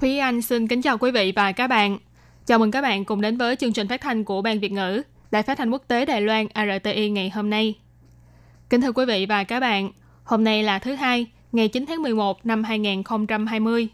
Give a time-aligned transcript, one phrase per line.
[0.00, 1.98] Thúy Anh xin kính chào quý vị và các bạn.
[2.46, 5.02] Chào mừng các bạn cùng đến với chương trình phát thanh của Ban Việt ngữ
[5.30, 7.74] Đài Phát thanh Quốc tế Đài Loan RTI ngày hôm nay.
[8.70, 9.90] Kính thưa quý vị và các bạn,
[10.24, 13.88] hôm nay là thứ hai, ngày 9 tháng 11 năm 2020,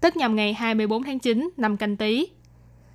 [0.00, 2.26] tức nhằm ngày 24 tháng 9 năm canh tí.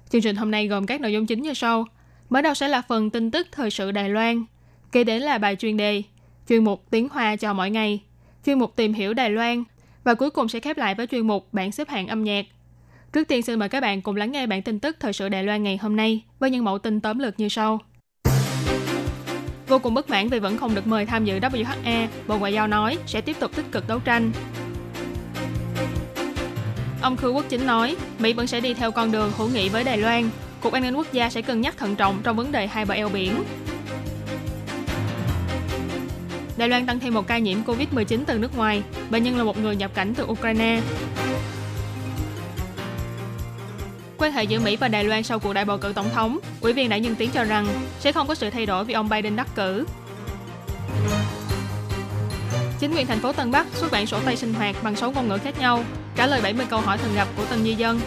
[0.10, 1.86] Chương trình hôm nay gồm các nội dung chính như sau.
[2.30, 4.46] Mở đầu sẽ là phần tin tức thời sự Đài Loan,
[4.92, 6.04] kế đến là bài chuyên đề,
[6.50, 8.04] chuyên mục tiếng Hoa cho mỗi ngày,
[8.46, 9.64] chuyên mục tìm hiểu Đài Loan
[10.08, 12.46] và cuối cùng sẽ khép lại với chuyên mục bảng xếp hạng âm nhạc.
[13.14, 15.44] Trước tiên xin mời các bạn cùng lắng nghe bản tin tức thời sự Đài
[15.44, 17.80] Loan ngày hôm nay với những mẫu tin tóm lược như sau.
[19.68, 22.68] Vô cùng bất mãn vì vẫn không được mời tham dự WHA, Bộ Ngoại giao
[22.68, 24.32] nói sẽ tiếp tục tích cực đấu tranh.
[27.02, 29.84] Ông Khư Quốc Chính nói, Mỹ vẫn sẽ đi theo con đường hữu nghị với
[29.84, 30.30] Đài Loan.
[30.62, 32.94] Cục An ninh Quốc gia sẽ cân nhắc thận trọng trong vấn đề hai bờ
[32.94, 33.44] eo biển.
[36.58, 38.84] Đài Loan tăng thêm một ca nhiễm COVID-19 từ nước ngoài.
[39.10, 40.82] Bệnh nhân là một người nhập cảnh từ Ukraine.
[44.18, 46.74] Quan hệ giữa Mỹ và Đài Loan sau cuộc đại bầu cử tổng thống, ủy
[46.74, 47.68] viên đã nhân tiếng cho rằng
[48.00, 49.86] sẽ không có sự thay đổi vì ông Biden đắc cử.
[52.80, 55.28] Chính quyền thành phố Tân Bắc xuất bản sổ tay sinh hoạt bằng 6 ngôn
[55.28, 55.84] ngữ khác nhau,
[56.16, 58.00] trả lời 70 câu hỏi thường gặp của từng di dân.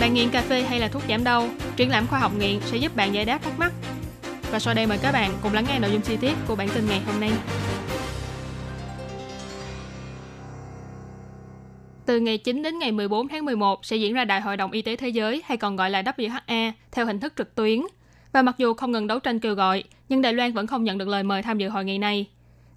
[0.00, 2.76] Bạn nghiện cà phê hay là thuốc giảm đau, triển lãm khoa học nghiện sẽ
[2.76, 3.72] giúp bạn giải đáp thắc mắc.
[4.52, 6.68] Và sau đây mời các bạn cùng lắng nghe nội dung chi tiết của bản
[6.74, 7.30] tin ngày hôm nay.
[12.06, 14.82] Từ ngày 9 đến ngày 14 tháng 11 sẽ diễn ra Đại hội đồng Y
[14.82, 17.80] tế Thế giới hay còn gọi là WHA theo hình thức trực tuyến.
[18.32, 20.98] Và mặc dù không ngừng đấu tranh kêu gọi, nhưng Đài Loan vẫn không nhận
[20.98, 22.26] được lời mời tham dự hội nghị này.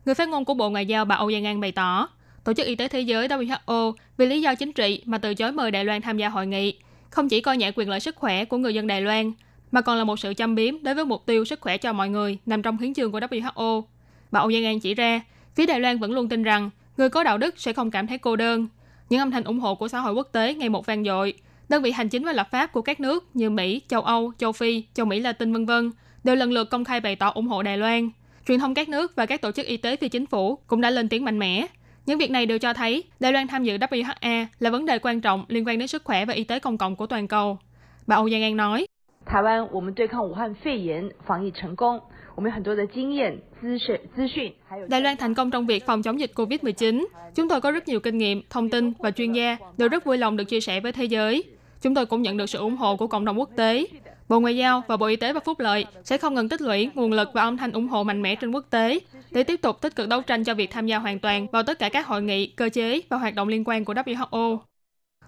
[0.05, 2.09] Người phát ngôn của Bộ Ngoại giao bà Âu Giang An bày tỏ,
[2.43, 5.51] Tổ chức Y tế Thế giới WHO vì lý do chính trị mà từ chối
[5.51, 6.79] mời Đài Loan tham gia hội nghị,
[7.09, 9.31] không chỉ coi nhẹ quyền lợi sức khỏe của người dân Đài Loan,
[9.75, 12.09] mà còn là một sự châm biếm đối với mục tiêu sức khỏe cho mọi
[12.09, 13.83] người nằm trong hiến chương của WHO.
[14.31, 15.21] Bà Âu Giang An chỉ ra,
[15.55, 18.17] phía Đài Loan vẫn luôn tin rằng người có đạo đức sẽ không cảm thấy
[18.17, 18.67] cô đơn.
[19.09, 21.33] Những âm thanh ủng hộ của xã hội quốc tế ngày một vang dội.
[21.69, 24.51] Đơn vị hành chính và lập pháp của các nước như Mỹ, châu Âu, châu
[24.51, 25.91] Phi, châu Mỹ Latin vân vân
[26.23, 28.09] đều lần lượt công khai bày tỏ ủng hộ Đài Loan.
[28.47, 30.89] Truyền thông các nước và các tổ chức y tế phi chính phủ cũng đã
[30.89, 31.67] lên tiếng mạnh mẽ.
[32.05, 35.21] Những việc này đều cho thấy Đài Loan tham dự WHA là vấn đề quan
[35.21, 37.59] trọng liên quan đến sức khỏe và y tế công cộng của toàn cầu.
[38.07, 38.87] Bà Âu Giang An nói,
[39.30, 42.00] 台湾我们对抗武汉肺炎防疫成功，
[42.34, 47.06] 我们有很多的经验、资讯、资讯，还有 Đài Loan thành công trong việc phòng chống dịch COVID-19.
[47.34, 50.18] Chúng tôi có rất nhiều kinh nghiệm, thông tin và chuyên gia đều rất vui
[50.18, 51.44] lòng được chia sẻ với thế giới.
[51.80, 53.86] Chúng tôi cũng nhận được sự ủng hộ của cộng đồng quốc tế.
[54.28, 56.90] Bộ Ngoại giao và Bộ Y tế và Phúc lợi sẽ không ngừng tích lũy
[56.94, 58.98] nguồn lực và âm thanh ủng hộ mạnh mẽ trên quốc tế
[59.30, 61.78] để tiếp tục tích cực đấu tranh cho việc tham gia hoàn toàn vào tất
[61.78, 64.58] cả các hội nghị, cơ chế và hoạt động liên quan của WHO.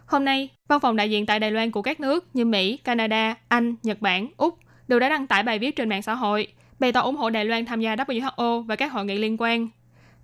[0.07, 3.35] Hôm nay, văn phòng đại diện tại Đài Loan của các nước như Mỹ, Canada,
[3.47, 4.57] Anh, Nhật Bản, Úc
[4.87, 6.47] đều đã đăng tải bài viết trên mạng xã hội
[6.79, 9.67] bày tỏ ủng hộ Đài Loan tham gia WHO và các hội nghị liên quan.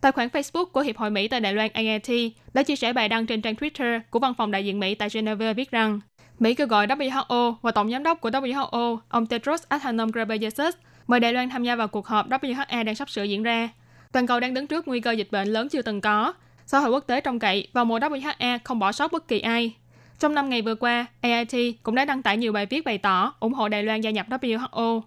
[0.01, 3.09] Tài khoản Facebook của Hiệp hội Mỹ tại Đài Loan AIT đã chia sẻ bài
[3.09, 5.99] đăng trên trang Twitter của văn phòng đại diện Mỹ tại Geneva viết rằng
[6.39, 10.75] Mỹ kêu gọi WHO và Tổng giám đốc của WHO, ông Tedros Adhanom Ghebreyesus,
[11.07, 13.69] mời Đài Loan tham gia vào cuộc họp WHA đang sắp sửa diễn ra.
[14.11, 16.33] Toàn cầu đang đứng trước nguy cơ dịch bệnh lớn chưa từng có.
[16.73, 19.75] Xã hội quốc tế trông cậy vào mùa WHA không bỏ sót bất kỳ ai.
[20.19, 23.33] Trong năm ngày vừa qua, AIT cũng đã đăng tải nhiều bài viết bày tỏ
[23.39, 25.01] ủng hộ Đài Loan gia nhập WHO.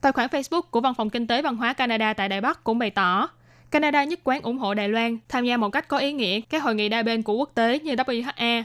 [0.00, 2.78] Tài khoản Facebook của Văn phòng Kinh tế Văn hóa Canada tại Đài Bắc cũng
[2.78, 3.28] bày tỏ,
[3.70, 6.62] Canada nhất quán ủng hộ Đài Loan tham gia một cách có ý nghĩa các
[6.62, 8.62] hội nghị đa bên của quốc tế như WHA.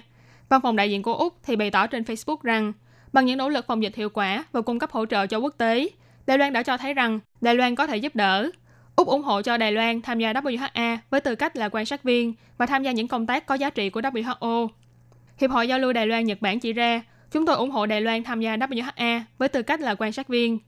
[0.49, 2.73] Văn phòng đại diện của Úc thì bày tỏ trên Facebook rằng,
[3.13, 5.53] bằng những nỗ lực phòng dịch hiệu quả và cung cấp hỗ trợ cho quốc
[5.57, 5.89] tế,
[6.25, 8.51] Đài Loan đã cho thấy rằng Đài Loan có thể giúp đỡ.
[8.95, 12.03] Úc ủng hộ cho Đài Loan tham gia WHA với tư cách là quan sát
[12.03, 14.67] viên và tham gia những công tác có giá trị của WHO.
[15.37, 17.01] Hiệp hội Giao lưu Đài Loan Nhật Bản chỉ ra,
[17.31, 20.27] chúng tôi ủng hộ Đài Loan tham gia WHA với tư cách là quan sát
[20.27, 20.59] viên.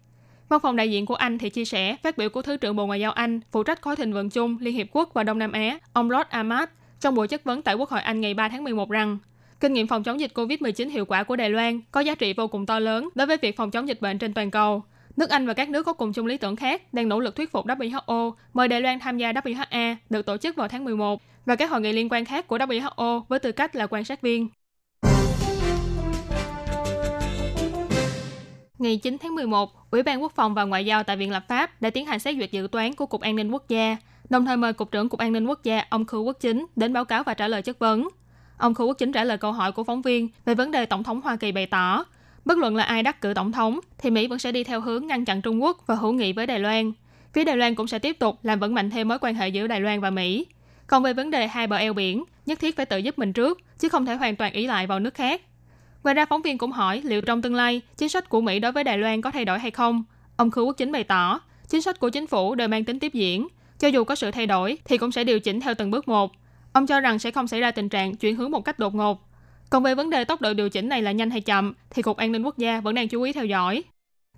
[0.50, 2.86] Văn phòng đại diện của Anh thì chia sẻ phát biểu của Thứ trưởng Bộ
[2.86, 5.52] Ngoại giao Anh phụ trách khối thịnh vượng chung Liên Hiệp Quốc và Đông Nam
[5.52, 6.70] Á, ông Rod Ahmad,
[7.00, 9.18] trong buổi chất vấn tại Quốc hội Anh ngày 3 tháng 11 rằng
[9.60, 12.48] kinh nghiệm phòng chống dịch COVID-19 hiệu quả của Đài Loan có giá trị vô
[12.48, 14.84] cùng to lớn đối với việc phòng chống dịch bệnh trên toàn cầu.
[15.18, 17.52] Nước Anh và các nước có cùng chung lý tưởng khác đang nỗ lực thuyết
[17.52, 21.56] phục WHO mời Đài Loan tham gia WHA được tổ chức vào tháng 11 và
[21.56, 24.48] các hội nghị liên quan khác của WHO với tư cách là quan sát viên.
[28.78, 31.82] Ngày 9 tháng 11, Ủy ban Quốc phòng và Ngoại giao tại Viện Lập pháp
[31.82, 33.98] đã tiến hành xét duyệt dự toán của Cục An ninh Quốc gia,
[34.30, 36.94] đồng thời mời Cục trưởng Cục An ninh Quốc gia ông Khư Quốc Chính đến
[36.94, 38.10] báo cáo và trả lời chất vấn.
[38.58, 41.04] Ông Khư Quốc Chính trả lời câu hỏi của phóng viên về vấn đề Tổng
[41.04, 42.06] thống Hoa Kỳ bày tỏ,
[42.46, 45.08] bất luận là ai đắc cử Tổng thống, thì Mỹ vẫn sẽ đi theo hướng
[45.08, 46.92] ngăn chặn Trung Quốc và hữu nghị với Đài Loan.
[47.34, 49.68] Phía Đài Loan cũng sẽ tiếp tục làm vững mạnh thêm mối quan hệ giữa
[49.68, 50.46] Đài Loan và Mỹ.
[50.88, 53.60] Còn về vấn đề hai bờ eo biển, nhất thiết phải tự giúp mình trước,
[53.80, 55.42] chứ không thể hoàn toàn ý lại vào nước khác.
[56.04, 58.72] Ngoài ra phóng viên cũng hỏi liệu trong tương lai chính sách của Mỹ đối
[58.72, 60.04] với Đài Loan có thay đổi hay không.
[60.36, 61.40] Ông Khưu Quốc Chính bày tỏ,
[61.70, 63.48] chính sách của chính phủ đều mang tính tiếp diễn,
[63.80, 66.32] cho dù có sự thay đổi thì cũng sẽ điều chỉnh theo từng bước một.
[66.74, 69.28] Ông cho rằng sẽ không xảy ra tình trạng chuyển hướng một cách đột ngột.
[69.70, 72.18] Còn về vấn đề tốc độ điều chỉnh này là nhanh hay chậm thì Cục
[72.18, 73.84] An ninh Quốc gia vẫn đang chú ý theo dõi.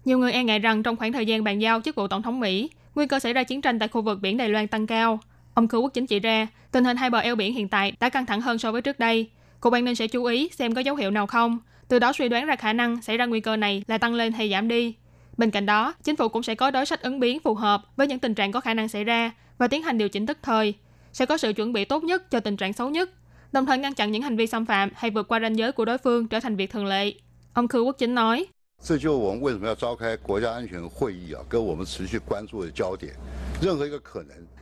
[0.06, 2.39] Nhiều người e ngại rằng trong khoảng thời gian bàn giao chức vụ tổng thống
[2.39, 5.19] Mỹ, nguy cơ xảy ra chiến tranh tại khu vực biển Đài Loan tăng cao.
[5.53, 8.09] Ông Cư Quốc Chính chỉ ra, tình hình hai bờ eo biển hiện tại đã
[8.09, 9.29] căng thẳng hơn so với trước đây.
[9.59, 12.30] Cục An ninh sẽ chú ý xem có dấu hiệu nào không, từ đó suy
[12.30, 14.95] đoán ra khả năng xảy ra nguy cơ này là tăng lên hay giảm đi.
[15.38, 18.07] Bên cạnh đó, chính phủ cũng sẽ có đối sách ứng biến phù hợp với
[18.07, 20.73] những tình trạng có khả năng xảy ra và tiến hành điều chỉnh tức thời,
[21.13, 23.09] sẽ có sự chuẩn bị tốt nhất cho tình trạng xấu nhất,
[23.51, 25.85] đồng thời ngăn chặn những hành vi xâm phạm hay vượt qua ranh giới của
[25.85, 27.13] đối phương trở thành việc thường lệ.
[27.53, 28.45] Ông Khư Quốc Chính nói,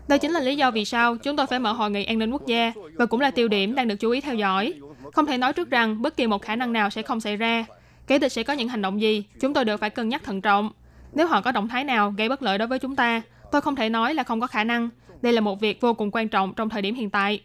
[0.08, 2.32] đây chính là lý do vì sao chúng tôi phải mở hội nghị an ninh
[2.32, 4.74] quốc gia và cũng là tiêu điểm đang được chú ý theo dõi.
[5.14, 7.66] Không thể nói trước rằng bất kỳ một khả năng nào sẽ không xảy ra.
[8.08, 10.42] Kể từ sẽ có những hành động gì, chúng tôi đều phải cân nhắc thận
[10.42, 10.72] trọng.
[11.14, 13.22] Nếu họ có động thái nào gây bất lợi đối với chúng ta,
[13.52, 14.90] tôi không thể nói là không có khả năng.
[15.22, 17.42] Đây là một việc vô cùng quan trọng trong thời điểm hiện tại.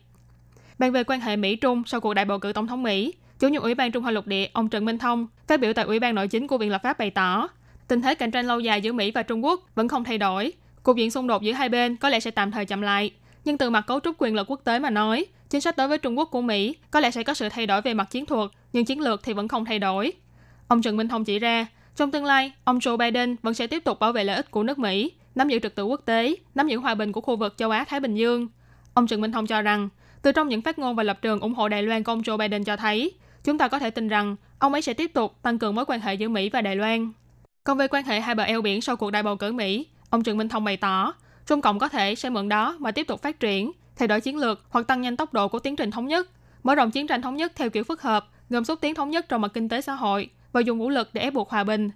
[0.81, 3.63] Bàn về quan hệ Mỹ-Trung sau cuộc đại bầu cử tổng thống Mỹ, chủ nhiệm
[3.63, 6.15] Ủy ban Trung Hoa Lục Địa ông Trần Minh Thông phát biểu tại Ủy ban
[6.15, 7.49] Nội chính của Viện Lập pháp bày tỏ,
[7.89, 10.53] tình thế cạnh tranh lâu dài giữa Mỹ và Trung Quốc vẫn không thay đổi.
[10.83, 13.11] Cuộc diện xung đột giữa hai bên có lẽ sẽ tạm thời chậm lại,
[13.45, 15.99] nhưng từ mặt cấu trúc quyền lực quốc tế mà nói, chính sách đối với
[15.99, 18.51] Trung Quốc của Mỹ có lẽ sẽ có sự thay đổi về mặt chiến thuật,
[18.73, 20.13] nhưng chiến lược thì vẫn không thay đổi.
[20.69, 21.67] Ông Trần Minh Thông chỉ ra,
[21.97, 24.63] trong tương lai, ông Joe Biden vẫn sẽ tiếp tục bảo vệ lợi ích của
[24.63, 27.55] nước Mỹ, nắm giữ trật tự quốc tế, nắm giữ hòa bình của khu vực
[27.57, 28.49] châu Á Thái Bình Dương.
[28.95, 29.89] Ông Trần Minh Thông cho rằng,
[30.23, 32.37] từ trong những phát ngôn và lập trường ủng hộ Đài Loan của ông Joe
[32.37, 33.13] Biden cho thấy,
[33.45, 36.01] chúng ta có thể tin rằng ông ấy sẽ tiếp tục tăng cường mối quan
[36.01, 37.13] hệ giữa Mỹ và Đài Loan.
[37.65, 40.23] Còn về quan hệ hai bờ eo biển sau cuộc đại bầu cử Mỹ, ông
[40.23, 41.15] Trần Minh Thông bày tỏ,
[41.47, 44.37] Trung Cộng có thể sẽ mượn đó mà tiếp tục phát triển, thay đổi chiến
[44.37, 46.29] lược hoặc tăng nhanh tốc độ của tiến trình thống nhất,
[46.63, 49.29] mở rộng chiến tranh thống nhất theo kiểu phức hợp, gồm xúc tiến thống nhất
[49.29, 51.91] trong mặt kinh tế xã hội và dùng vũ lực để ép buộc hòa bình.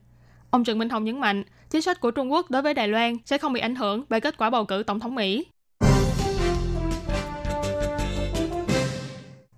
[0.50, 3.16] Ông Trần Minh Thông nhấn mạnh, chính sách của Trung Quốc đối với Đài Loan
[3.24, 5.46] sẽ không bị ảnh hưởng bởi kết quả bầu cử tổng thống Mỹ.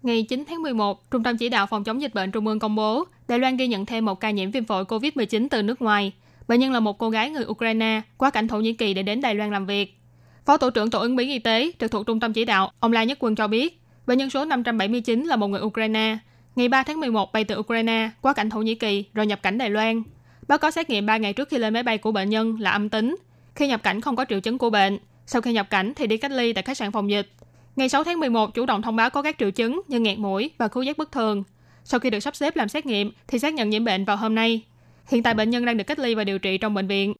[0.06, 2.75] Ngày 9 tháng 11, Trung tâm Chỉ đạo Phòng chống dịch bệnh Trung ương công
[2.75, 6.12] bố Đài Loan ghi nhận thêm một ca nhiễm viêm phổi COVID-19 từ nước ngoài.
[6.49, 9.20] Bệnh nhân là một cô gái người Ukraine qua cảnh Thổ Nhĩ Kỳ để đến
[9.20, 9.99] Đài Loan làm việc.
[10.44, 12.93] Phó Tổ trưởng Tổ ứng biến Y tế trực thuộc Trung tâm Chỉ đạo, ông
[12.93, 16.19] La Nhất Quân cho biết, bệnh nhân số 579 là một người Ukraine.
[16.56, 19.58] Ngày 3 tháng 11 bay từ Ukraine qua cảnh Thổ Nhĩ Kỳ rồi nhập cảnh
[19.58, 20.03] Đài Loan.
[20.49, 22.70] Báo cáo xét nghiệm 3 ngày trước khi lên máy bay của bệnh nhân là
[22.70, 23.17] âm tính.
[23.55, 24.99] Khi nhập cảnh không có triệu chứng của bệnh.
[25.26, 27.32] Sau khi nhập cảnh thì đi cách ly tại khách sạn phòng dịch.
[27.76, 30.50] Ngày 6 tháng 11 chủ động thông báo có các triệu chứng như nghẹt mũi
[30.58, 31.44] và khứu giác bất thường.
[31.84, 34.34] Sau khi được sắp xếp làm xét nghiệm thì xác nhận nhiễm bệnh vào hôm
[34.34, 34.62] nay.
[35.06, 37.14] Hiện tại bệnh nhân đang được cách ly và điều trị trong bệnh viện.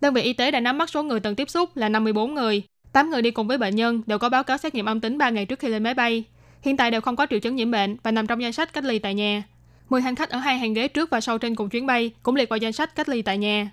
[0.00, 2.62] Đơn vị y tế đã nắm bắt số người từng tiếp xúc là 54 người.
[2.92, 5.18] 8 người đi cùng với bệnh nhân đều có báo cáo xét nghiệm âm tính
[5.18, 6.24] 3 ngày trước khi lên máy bay.
[6.62, 8.84] Hiện tại đều không có triệu chứng nhiễm bệnh và nằm trong danh sách cách
[8.84, 9.42] ly tại nhà.
[9.88, 12.36] 10 hành khách ở hai hàng ghế trước và sau trên cùng chuyến bay cũng
[12.36, 13.70] liệt vào danh sách cách ly tại nhà.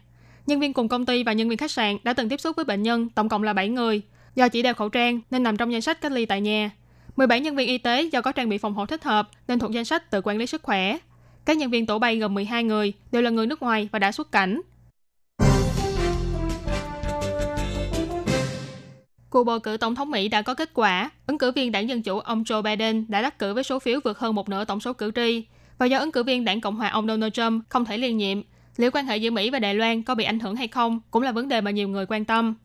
[0.47, 2.65] Nhân viên cùng công ty và nhân viên khách sạn đã từng tiếp xúc với
[2.65, 4.01] bệnh nhân, tổng cộng là 7 người.
[4.37, 6.71] Do chỉ đeo khẩu trang nên nằm trong danh sách cách ly tại nhà.
[7.15, 9.71] 17 nhân viên y tế do có trang bị phòng hộ thích hợp nên thuộc
[9.71, 10.97] danh sách tự quản lý sức khỏe.
[11.45, 14.11] Các nhân viên tổ bay gồm 12 người đều là người nước ngoài và đã
[14.11, 14.61] xuất cảnh.
[19.29, 21.09] Cuộc bầu cử tổng thống Mỹ đã có kết quả.
[21.27, 23.99] Ứng cử viên đảng Dân Chủ ông Joe Biden đã đắc cử với số phiếu
[24.03, 25.45] vượt hơn một nửa tổng số cử tri.
[25.77, 28.41] Và do ứng cử viên đảng Cộng hòa ông Donald Trump không thể liên nhiệm,
[28.77, 31.23] liệu quan hệ giữa Mỹ và Đài Loan có bị ảnh hưởng hay không cũng
[31.23, 32.56] là vấn đề mà nhiều người quan tâm.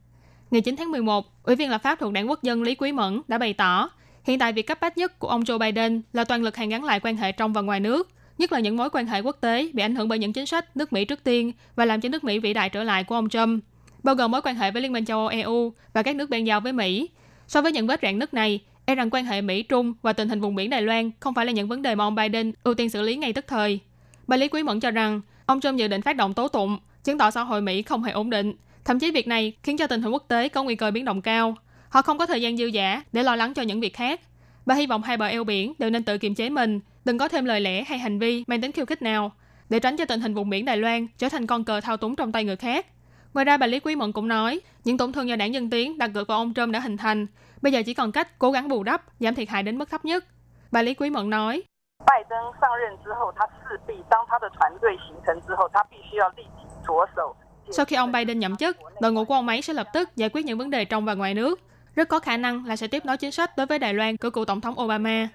[0.53, 3.21] Ngày 9 tháng 11, Ủy viên lập pháp thuộc đảng Quốc dân Lý Quý Mẫn
[3.29, 3.91] đã bày tỏ,
[4.25, 6.85] hiện tại việc cấp bách nhất của ông Joe Biden là toàn lực hàn gắn
[6.85, 9.71] lại quan hệ trong và ngoài nước, nhất là những mối quan hệ quốc tế
[9.73, 12.25] bị ảnh hưởng bởi những chính sách nước Mỹ trước tiên và làm cho nước
[12.25, 13.65] Mỹ vĩ đại trở lại của ông Trump,
[14.03, 16.45] bao gồm mối quan hệ với Liên minh châu Âu EU và các nước bên
[16.45, 17.09] giao với Mỹ.
[17.49, 20.41] So với những vết rạn nứt này, e rằng quan hệ Mỹ-Trung và tình hình
[20.41, 22.91] vùng biển Đài Loan không phải là những vấn đề mà ông Biden ưu tiên
[22.91, 23.79] xử lý ngay tức thời.
[24.27, 27.19] Bà Lý Quý Mẫn cho rằng, ông Trump dự định phát động tố tụng, chứng
[27.19, 28.55] tỏ xã hội Mỹ không hề ổn định.
[28.86, 31.22] Thậm chí việc này khiến cho tình hình quốc tế có nguy cơ biến động
[31.22, 31.56] cao.
[31.90, 34.22] Họ không có thời gian dư dả để lo lắng cho những việc khác.
[34.66, 37.28] Bà hy vọng hai bờ eo biển đều nên tự kiềm chế mình, đừng có
[37.28, 39.32] thêm lời lẽ hay hành vi mang tính khiêu khích nào,
[39.70, 42.16] để tránh cho tình hình vùng biển Đài Loan trở thành con cờ thao túng
[42.16, 42.86] trong tay người khác.
[43.34, 45.98] Ngoài ra, bà Lý Quý Mẫn cũng nói, những tổn thương do đảng Dân Tiến
[45.98, 47.28] đặt cược vào ông Trump đã hình thành,
[47.62, 50.06] bây giờ chỉ còn cách cố gắng bù đắp, giảm thiệt hại đến mức thấp
[50.06, 50.26] nhất.
[50.72, 51.64] Bà Lý Quý Mẫn nói,
[52.06, 57.36] 拜登上任之后，他势必当他的团队形成之后，他必须要立即着手。
[57.71, 60.29] sau khi ông Biden nhậm chức, đội ngũ của ông ấy sẽ lập tức giải
[60.33, 61.61] quyết những vấn đề trong và ngoài nước.
[61.95, 64.31] rất có khả năng là sẽ tiếp nối chính sách đối với Đài Loan của
[64.31, 65.29] cựu tổng thống Obama.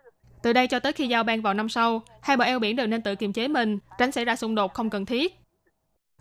[0.44, 2.88] Từ đây cho tới khi giao ban vào năm sau, hai bờ eo biển đều
[2.88, 5.40] nên tự kiềm chế mình, tránh xảy ra xung đột không cần thiết.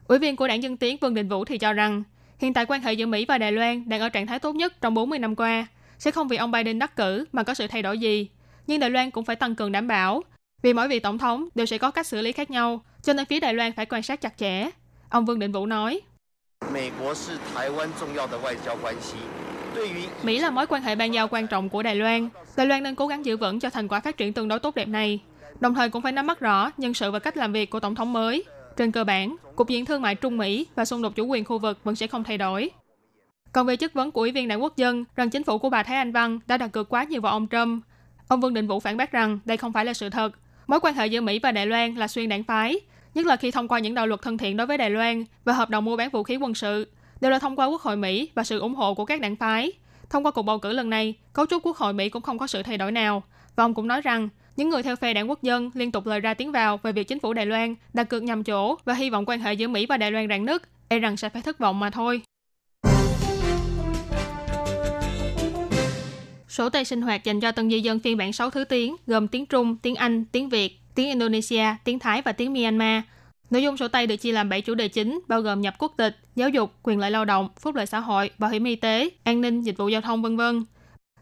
[0.08, 2.02] Ủy viên của đảng Dân Tiến Vương Đình Vũ thì cho rằng,
[2.38, 4.80] hiện tại quan hệ giữa Mỹ và Đài Loan đang ở trạng thái tốt nhất
[4.80, 5.66] trong 40 năm qua,
[5.98, 8.28] sẽ không vì ông Biden đắc cử mà có sự thay đổi gì.
[8.66, 10.22] Nhưng Đài Loan cũng phải tăng cường đảm bảo,
[10.62, 13.26] vì mỗi vị tổng thống đều sẽ có cách xử lý khác nhau, cho nên
[13.26, 14.70] phía Đài Loan phải quan sát chặt chẽ.
[15.10, 16.00] Ông Vương Định Vũ nói.
[20.22, 22.28] Mỹ là mối quan hệ ban giao quan trọng của Đài Loan.
[22.56, 24.74] Đài Loan nên cố gắng giữ vững cho thành quả phát triển tương đối tốt
[24.74, 25.20] đẹp này.
[25.60, 27.94] Đồng thời cũng phải nắm bắt rõ nhân sự và cách làm việc của Tổng
[27.94, 28.44] thống mới.
[28.76, 31.58] Trên cơ bản, Cục diện thương mại Trung Mỹ và xung đột chủ quyền khu
[31.58, 32.70] vực vẫn sẽ không thay đổi.
[33.52, 35.82] Còn về chất vấn của Ủy viên Đảng Quốc dân rằng chính phủ của bà
[35.82, 37.84] Thái Anh Văn đã đặt cược quá nhiều vào ông Trump,
[38.28, 40.32] ông Vương Định Vũ phản bác rằng đây không phải là sự thật.
[40.66, 42.80] Mối quan hệ giữa Mỹ và Đài Loan là xuyên đảng phái,
[43.16, 45.52] nhất là khi thông qua những đạo luật thân thiện đối với Đài Loan và
[45.52, 48.30] hợp đồng mua bán vũ khí quân sự, đều là thông qua Quốc hội Mỹ
[48.34, 49.72] và sự ủng hộ của các đảng phái.
[50.10, 52.46] Thông qua cuộc bầu cử lần này, cấu trúc Quốc hội Mỹ cũng không có
[52.46, 53.22] sự thay đổi nào.
[53.56, 56.20] Và ông cũng nói rằng, những người theo phe đảng quốc dân liên tục lời
[56.20, 59.10] ra tiếng vào về việc chính phủ Đài Loan đặt cược nhầm chỗ và hy
[59.10, 61.58] vọng quan hệ giữa Mỹ và Đài Loan rạn nứt, e rằng sẽ phải thất
[61.58, 62.22] vọng mà thôi.
[66.48, 69.28] Sổ tay sinh hoạt dành cho tân di dân phiên bản 6 thứ tiếng gồm
[69.28, 73.02] tiếng Trung, tiếng Anh, tiếng Việt, tiếng Indonesia, tiếng Thái và tiếng Myanmar.
[73.50, 75.92] Nội dung sổ tay được chia làm 7 chủ đề chính, bao gồm nhập quốc
[75.96, 79.08] tịch, giáo dục, quyền lợi lao động, phúc lợi xã hội, bảo hiểm y tế,
[79.24, 80.64] an ninh, dịch vụ giao thông vân vân.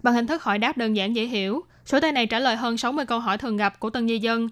[0.03, 2.77] Bằng hình thức hỏi đáp đơn giản dễ hiểu, sổ tay này trả lời hơn
[2.77, 4.49] 60 câu hỏi thường gặp của tân di dân.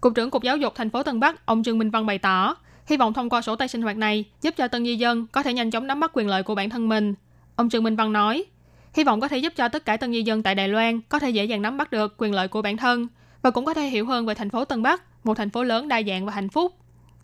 [0.00, 2.56] Cục trưởng Cục Giáo dục thành phố Tân Bắc, ông Trương Minh Văn bày tỏ,
[2.86, 5.42] hy vọng thông qua sổ tay sinh hoạt này giúp cho tân di dân có
[5.42, 7.14] thể nhanh chóng nắm bắt quyền lợi của bản thân mình.
[7.56, 8.44] Ông Trương Minh Văn nói,
[8.94, 11.18] hy vọng có thể giúp cho tất cả tân di dân tại Đài Loan có
[11.18, 13.08] thể dễ dàng nắm bắt được quyền lợi của bản thân
[13.42, 15.88] và cũng có thể hiểu hơn về thành phố Tân Bắc, một thành phố lớn
[15.88, 16.74] đa dạng và hạnh phúc.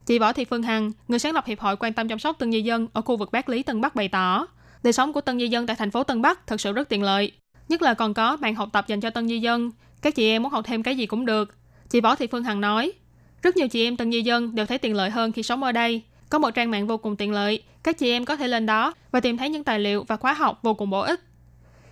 [0.06, 2.52] Chị Võ Thị Phương Hằng, người sáng lập Hiệp hội quan tâm chăm sóc tân
[2.52, 4.46] di dân ở khu vực Bát Lý Tân Bắc bày tỏ,
[4.82, 7.02] đời sống của tân di dân tại thành phố Tân Bắc thật sự rất tiện
[7.02, 7.32] lợi,
[7.68, 9.70] nhất là còn có bàn học tập dành cho tân di dân.
[10.02, 11.54] Các chị em muốn học thêm cái gì cũng được.
[11.88, 12.92] Chị Võ Thị Phương Hằng nói,
[13.42, 15.72] rất nhiều chị em tân di dân đều thấy tiện lợi hơn khi sống ở
[15.72, 16.02] đây.
[16.30, 18.94] Có một trang mạng vô cùng tiện lợi, các chị em có thể lên đó
[19.10, 21.20] và tìm thấy những tài liệu và khóa học vô cùng bổ ích.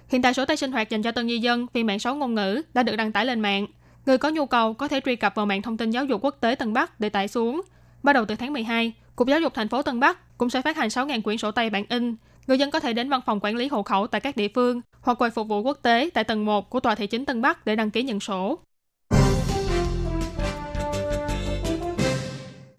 [0.09, 2.35] Hiện tại sổ tay sinh hoạt dành cho tân di dân vì mạng số ngôn
[2.35, 3.67] ngữ đã được đăng tải lên mạng.
[4.07, 6.37] Người có nhu cầu có thể truy cập vào mạng thông tin giáo dục quốc
[6.41, 7.63] tế Tân Bắc để tải xuống.
[8.03, 10.77] Bắt đầu từ tháng 12, Cục Giáo dục thành phố Tân Bắc cũng sẽ phát
[10.77, 12.17] hành 6.000 quyển sổ tay bản in.
[12.47, 14.81] Người dân có thể đến văn phòng quản lý hộ khẩu tại các địa phương
[15.01, 17.67] hoặc quầy phục vụ quốc tế tại tầng 1 của tòa thị chính Tân Bắc
[17.67, 18.59] để đăng ký nhận sổ.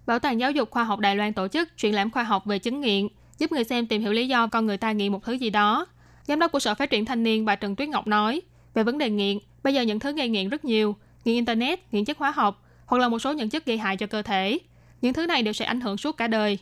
[0.06, 2.60] Bảo tàng Giáo dục Khoa học Đài Loan tổ chức triển lãm khoa học về
[2.60, 3.08] chứng nghiện,
[3.38, 5.86] giúp người xem tìm hiểu lý do con người ta nghiện một thứ gì đó.
[6.24, 8.42] Giám đốc của Sở Phát triển Thanh niên bà Trần Tuyết Ngọc nói,
[8.74, 10.96] về vấn đề nghiện, bây giờ những thứ gây nghiện rất nhiều,
[11.28, 14.08] nghiện Internet, nghiện chất hóa học, hoặc là một số những chất gây hại cho
[14.08, 14.60] cơ thể.
[15.02, 16.58] Những thứ này đều sẽ ảnh hưởng suốt cả đời.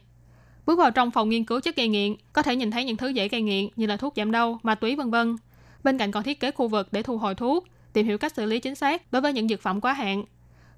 [0.65, 3.07] Bước vào trong phòng nghiên cứu chất gây nghiện, có thể nhìn thấy những thứ
[3.07, 5.35] dễ gây nghiện như là thuốc giảm đau, ma túy vân vân.
[5.83, 8.45] Bên cạnh còn thiết kế khu vực để thu hồi thuốc, tìm hiểu cách xử
[8.45, 10.23] lý chính xác đối với những dược phẩm quá hạn.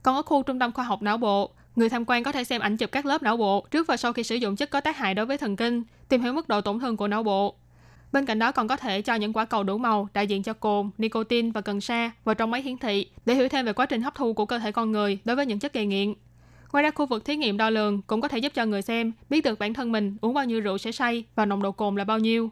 [0.03, 2.61] Còn ở khu trung tâm khoa học não bộ, người tham quan có thể xem
[2.61, 4.97] ảnh chụp các lớp não bộ trước và sau khi sử dụng chất có tác
[4.97, 7.55] hại đối với thần kinh, tìm hiểu mức độ tổn thương của não bộ.
[8.11, 10.53] Bên cạnh đó còn có thể cho những quả cầu đủ màu đại diện cho
[10.53, 13.85] cồn, nicotine và cần sa vào trong máy hiển thị để hiểu thêm về quá
[13.85, 16.13] trình hấp thu của cơ thể con người đối với những chất gây nghiện.
[16.71, 19.11] Ngoài ra, khu vực thí nghiệm đo lường cũng có thể giúp cho người xem
[19.29, 21.95] biết được bản thân mình uống bao nhiêu rượu sẽ say và nồng độ cồn
[21.95, 22.51] là bao nhiêu.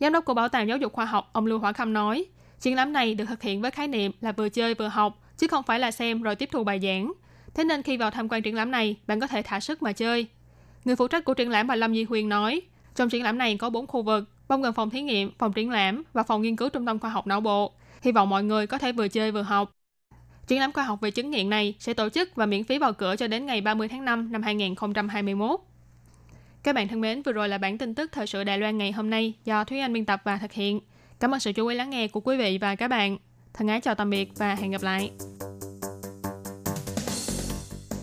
[0.00, 2.24] Giám đốc của Bảo tàng Giáo dục Khoa học, ông Lưu Hỏa Khâm nói,
[2.60, 5.46] triển lãm này được thực hiện với khái niệm là vừa chơi vừa học, chứ
[5.46, 7.12] không phải là xem rồi tiếp thu bài giảng.
[7.54, 9.92] Thế nên khi vào tham quan triển lãm này, bạn có thể thả sức mà
[9.92, 10.26] chơi.
[10.84, 12.60] Người phụ trách của triển lãm bà Lâm Di Huyền nói,
[12.94, 15.70] trong triển lãm này có 4 khu vực, bao gồm phòng thí nghiệm, phòng triển
[15.70, 17.72] lãm và phòng nghiên cứu trung tâm khoa học não bộ.
[18.02, 19.70] Hy vọng mọi người có thể vừa chơi vừa học.
[20.46, 22.92] Triển lãm khoa học về chứng nghiện này sẽ tổ chức và miễn phí vào
[22.92, 25.60] cửa cho đến ngày 30 tháng 5 năm 2021.
[26.62, 28.92] Các bạn thân mến, vừa rồi là bản tin tức thời sự Đài Loan ngày
[28.92, 30.80] hôm nay do Thúy Anh biên tập và thực hiện.
[31.20, 33.18] Cảm ơn sự chú ý lắng nghe của quý vị và các bạn.
[33.54, 35.10] Thân ái chào tạm biệt và hẹn gặp lại.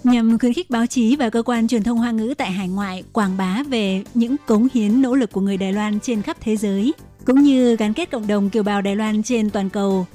[0.04, 3.04] Nhằm khuyến khích báo chí và cơ quan truyền thông Hoa ngữ tại hải ngoại
[3.14, 6.58] quảng bá về những cống hiến nỗ lực của người Đài Loan trên khắp thế
[6.58, 6.94] giới,
[7.26, 10.06] cũng như gắn kết cộng đồng kiều bào Đài Loan trên toàn cầu,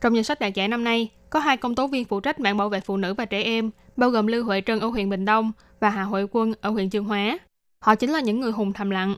[0.00, 2.56] Trong danh sách đạt giải năm nay, có hai công tố viên phụ trách mạng
[2.56, 5.24] bảo vệ phụ nữ và trẻ em, bao gồm Lưu Huệ Trân ở huyện Bình
[5.24, 7.38] Đông và Hà Huệ Quân ở huyện Chương Hóa.
[7.78, 9.14] Họ chính là những người hùng thầm lặng.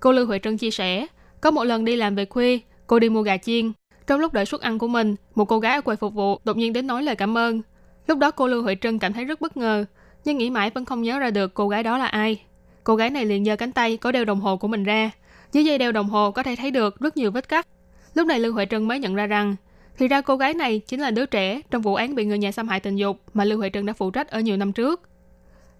[0.00, 1.06] Cô Lưu Huệ Trân chia sẻ,
[1.40, 3.72] có một lần đi làm về khuya, cô đi mua gà chiên.
[4.06, 6.56] Trong lúc đợi suất ăn của mình, một cô gái ở quầy phục vụ đột
[6.56, 7.62] nhiên đến nói lời cảm ơn.
[8.06, 9.84] Lúc đó cô Lưu Huệ Trân cảm thấy rất bất ngờ,
[10.24, 12.42] nhưng nghĩ mãi vẫn không nhớ ra được cô gái đó là ai.
[12.84, 15.10] Cô gái này liền giơ cánh tay có đeo đồng hồ của mình ra.
[15.52, 17.66] Dưới dây đeo đồng hồ có thể thấy được rất nhiều vết cắt.
[18.14, 19.56] Lúc này Lưu Huệ Trân mới nhận ra rằng,
[19.98, 22.52] thì ra cô gái này chính là đứa trẻ trong vụ án bị người nhà
[22.52, 25.00] xâm hại tình dục mà Lưu Huệ Trân đã phụ trách ở nhiều năm trước.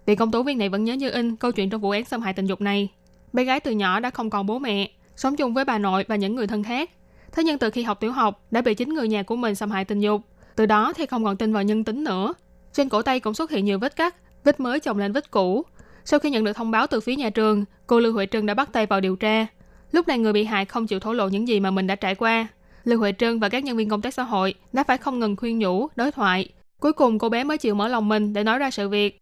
[0.05, 2.21] Vị công tố viên này vẫn nhớ như in câu chuyện trong vụ án xâm
[2.21, 2.89] hại tình dục này.
[3.33, 6.15] Bé gái từ nhỏ đã không còn bố mẹ, sống chung với bà nội và
[6.15, 6.89] những người thân khác.
[7.31, 9.71] Thế nhưng từ khi học tiểu học đã bị chính người nhà của mình xâm
[9.71, 10.21] hại tình dục,
[10.55, 12.33] từ đó thì không còn tin vào nhân tính nữa.
[12.73, 15.65] Trên cổ tay cũng xuất hiện nhiều vết cắt, vết mới chồng lên vết cũ.
[16.05, 18.53] Sau khi nhận được thông báo từ phía nhà trường, cô Lưu Huệ Trân đã
[18.53, 19.47] bắt tay vào điều tra.
[19.91, 22.15] Lúc này người bị hại không chịu thổ lộ những gì mà mình đã trải
[22.15, 22.47] qua.
[22.83, 25.35] Lưu Huệ Trân và các nhân viên công tác xã hội đã phải không ngừng
[25.35, 26.49] khuyên nhủ, đối thoại.
[26.79, 29.19] Cuối cùng cô bé mới chịu mở lòng mình để nói ra sự việc.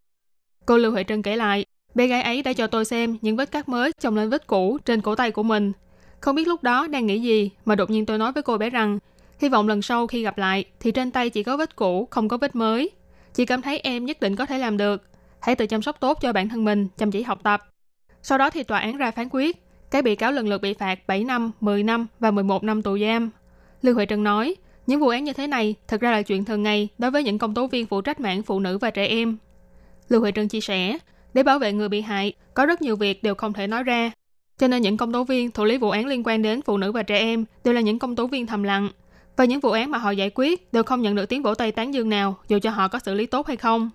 [0.66, 3.52] Cô Lưu Huệ Trân kể lại, bé gái ấy đã cho tôi xem những vết
[3.52, 5.72] cắt mới chồng lên vết cũ trên cổ tay của mình.
[6.20, 8.70] Không biết lúc đó đang nghĩ gì mà đột nhiên tôi nói với cô bé
[8.70, 9.00] rằng
[9.40, 12.28] hy vọng lần sau khi gặp lại thì trên tay chỉ có vết cũ, không
[12.28, 12.90] có vết mới.
[13.34, 15.04] Chị cảm thấy em nhất định có thể làm được.
[15.42, 17.62] Hãy tự chăm sóc tốt cho bản thân mình, chăm chỉ học tập.
[18.22, 21.08] Sau đó thì tòa án ra phán quyết, các bị cáo lần lượt bị phạt
[21.08, 23.30] 7 năm, 10 năm và 11 năm tù giam.
[23.82, 24.56] Lưu Huệ trần nói,
[24.88, 27.38] những vụ án như thế này thật ra là chuyện thường ngày đối với những
[27.38, 29.38] công tố viên phụ trách mạng phụ nữ và trẻ em.
[30.10, 30.98] Lưu Huệ trần chia sẻ,
[31.34, 34.12] để bảo vệ người bị hại, có rất nhiều việc đều không thể nói ra.
[34.58, 36.92] Cho nên những công tố viên thụ lý vụ án liên quan đến phụ nữ
[36.92, 38.90] và trẻ em đều là những công tố viên thầm lặng.
[39.38, 41.72] Và những vụ án mà họ giải quyết đều không nhận được tiếng vỗ tay
[41.72, 43.90] tán dương nào dù cho họ có xử lý tốt hay không.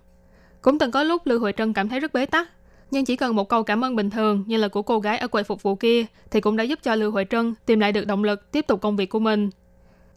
[0.67, 2.49] Cũng từng có lúc Lưu Huệ Trân cảm thấy rất bế tắc,
[2.91, 5.27] nhưng chỉ cần một câu cảm ơn bình thường như là của cô gái ở
[5.27, 8.07] quầy phục vụ kia thì cũng đã giúp cho Lưu Huệ Trân tìm lại được
[8.07, 9.49] động lực tiếp tục công việc của mình.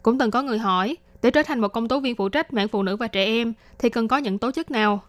[0.03, 2.67] Cũng từng có người hỏi, để trở thành một công tố viên phụ trách mạng
[2.67, 4.99] phụ nữ và trẻ em thì cần có những tố chất nào?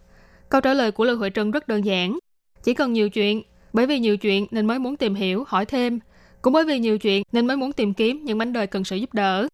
[0.49, 2.19] Câu trả lời của Lưu Huệ Trân rất đơn giản.
[2.63, 6.01] Chỉ cần nhiều chuyện, bởi vì nhiều chuyện nên mới muốn tìm hiểu, hỏi thêm.
[6.43, 8.97] Cũng bởi vì nhiều chuyện nên mới muốn tìm kiếm những mảnh đời cần sự
[8.97, 9.49] giúp đỡ.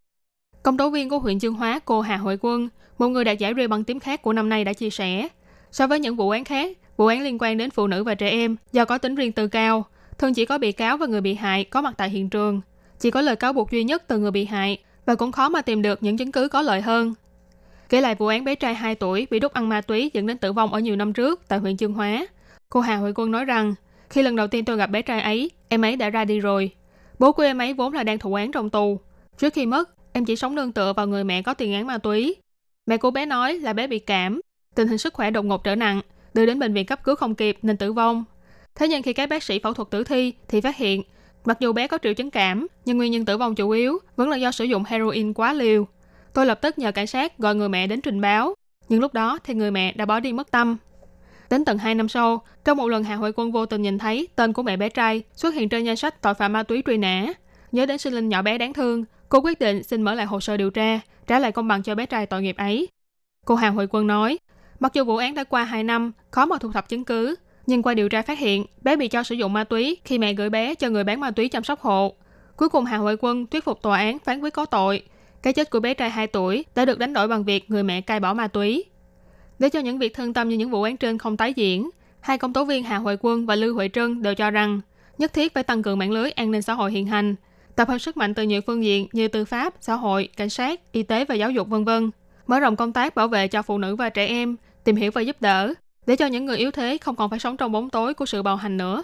[0.63, 3.53] Công tố viên của huyện Chương Hóa cô Hà Hội Quân, một người đạt giải
[3.57, 5.29] rê bằng tím khác của năm nay đã chia sẻ,
[5.73, 8.31] so với những vụ án khác, vụ án liên quan đến phụ nữ và trẻ
[8.31, 9.85] em do có tính riêng tư cao,
[10.19, 12.61] thường chỉ có bị cáo và người bị hại có mặt tại hiện trường.
[12.99, 15.63] Chỉ có lời cáo buộc duy nhất từ người bị hại và cũng khó mà
[15.63, 17.15] tìm được những chứng cứ có lợi hơn.
[17.89, 20.39] Kể lại vụ án bé trai 2 tuổi bị đốt ăn ma túy dẫn đến
[20.39, 22.27] tử vong ở nhiều năm trước tại huyện Chương Hóa,
[22.69, 23.75] cô Hà Huệ Quân nói rằng,
[24.11, 26.71] khi lần đầu tiên tôi gặp bé trai ấy, em ấy đã ra đi rồi.
[27.19, 29.01] Bố của em ấy vốn là đang thụ án trong tù.
[29.39, 31.99] Trước khi mất, em chỉ sống nương tựa vào người mẹ có tiền án ma
[31.99, 32.37] túy.
[32.87, 34.41] Mẹ của bé nói là bé bị cảm,
[34.79, 36.01] tình hình sức khỏe đột ngột trở nặng,
[36.35, 38.25] đưa đến bệnh viện cấp cứu không kịp nên tử vong.
[38.75, 41.03] Thế nhưng khi các bác sĩ phẫu thuật tử thi thì phát hiện,
[41.45, 44.29] mặc dù bé có triệu chứng cảm, nhưng nguyên nhân tử vong chủ yếu vẫn
[44.29, 45.87] là do sử dụng heroin quá liều.
[46.33, 48.55] Tôi lập tức nhờ cảnh sát gọi người mẹ đến trình báo,
[48.89, 50.77] nhưng lúc đó thì người mẹ đã bỏ đi mất tâm.
[51.51, 54.29] Đến tận 2 năm sau, trong một lần Hà Huệ Quân vô tình nhìn thấy
[54.37, 56.97] tên của mẹ bé trai xuất hiện trên danh sách tội phạm ma túy truy
[56.97, 57.33] nã.
[57.73, 60.41] Nhớ đến sinh linh nhỏ bé đáng thương, cô quyết định xin mở lại hồ
[60.41, 62.89] sơ điều tra, trả lại công bằng cho bé trai tội nghiệp ấy.
[63.47, 64.39] Cô Hà Huệ Quân nói,
[64.81, 67.35] mặc dù vụ án đã qua 2 năm, khó mà thu thập chứng cứ,
[67.67, 70.35] nhưng qua điều tra phát hiện bé bị cho sử dụng ma túy khi mẹ
[70.35, 72.15] gửi bé cho người bán ma túy chăm sóc hộ.
[72.57, 75.03] Cuối cùng Hà Huệ Quân thuyết phục tòa án phán quyết có tội.
[75.43, 78.01] Cái chết của bé trai 2 tuổi đã được đánh đổi bằng việc người mẹ
[78.01, 78.85] cai bỏ ma túy.
[79.59, 82.39] Để cho những việc thương tâm như những vụ án trên không tái diễn, hai
[82.39, 84.81] công tố viên Hà Huệ Quân và Lưu Huệ Trân đều cho rằng
[85.19, 87.35] nhất thiết phải tăng cường mạng lưới an ninh xã hội hiện hành,
[87.77, 90.93] tập hợp sức mạnh từ nhiều phương diện như tư pháp, xã hội, cảnh sát,
[90.93, 92.11] y tế và giáo dục vân vân,
[92.47, 94.57] mở rộng công tác bảo vệ cho phụ nữ và trẻ em,
[94.89, 95.75] tìm hiểu và giúp đỡ,
[96.07, 98.43] để cho những người yếu thế không còn phải sống trong bóng tối của sự
[98.43, 99.03] bạo hành nữa.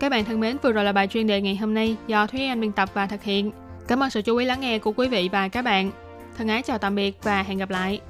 [0.00, 2.46] Các bạn thân mến, vừa rồi là bài chuyên đề ngày hôm nay do Thúy
[2.46, 3.50] Anh biên tập và thực hiện.
[3.88, 5.90] Cảm ơn sự chú ý lắng nghe của quý vị và các bạn.
[6.38, 8.00] Thân ái chào tạm biệt và hẹn gặp lại.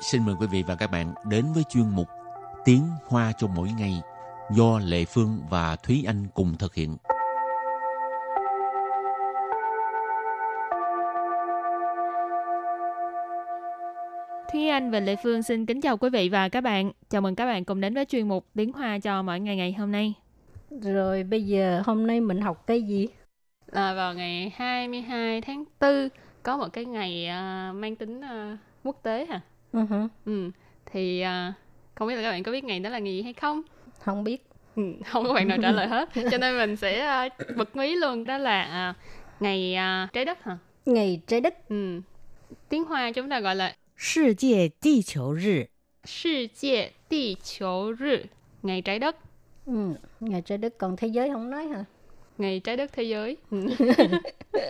[0.00, 2.08] Xin mời quý vị và các bạn đến với chuyên mục
[2.64, 4.02] Tiếng Hoa cho mỗi ngày
[4.50, 6.96] do Lệ Phương và Thúy Anh cùng thực hiện.
[14.52, 16.92] Thúy Anh và Lệ Phương xin kính chào quý vị và các bạn.
[17.10, 19.72] Chào mừng các bạn cùng đến với chuyên mục Tiếng Hoa cho mỗi ngày ngày
[19.72, 20.14] hôm nay.
[20.82, 23.08] Rồi bây giờ hôm nay mình học cái gì?
[23.66, 26.08] Là vào ngày 22 tháng 4
[26.42, 29.40] có một cái ngày uh, mang tính uh, quốc tế hả?
[29.75, 30.07] Uh-huh.
[30.25, 30.51] Ừ.
[30.85, 31.53] Thì uh,
[31.95, 33.61] không biết là các bạn có biết ngày đó là ngày gì hay không?
[33.99, 34.45] Không biết.
[34.75, 36.09] Ừ, không có bạn nào trả lời hết.
[36.31, 38.95] Cho nên mình sẽ uh, bật mí luôn đó là uh,
[39.41, 40.57] ngày uh, trái đất hả?
[40.85, 41.69] Ngày trái đất.
[41.69, 42.01] Ừ.
[42.69, 45.67] Tiếng Hoa chúng ta gọi là 世界地球日，
[46.03, 48.25] 世界地球日,
[48.63, 49.15] ngày trái đất.
[49.65, 49.93] Ừ.
[50.19, 51.85] Ngày trái đất còn thế giới không nói hả?
[52.38, 53.36] Ngày trái đất thế giới.
[53.50, 53.66] Ừ.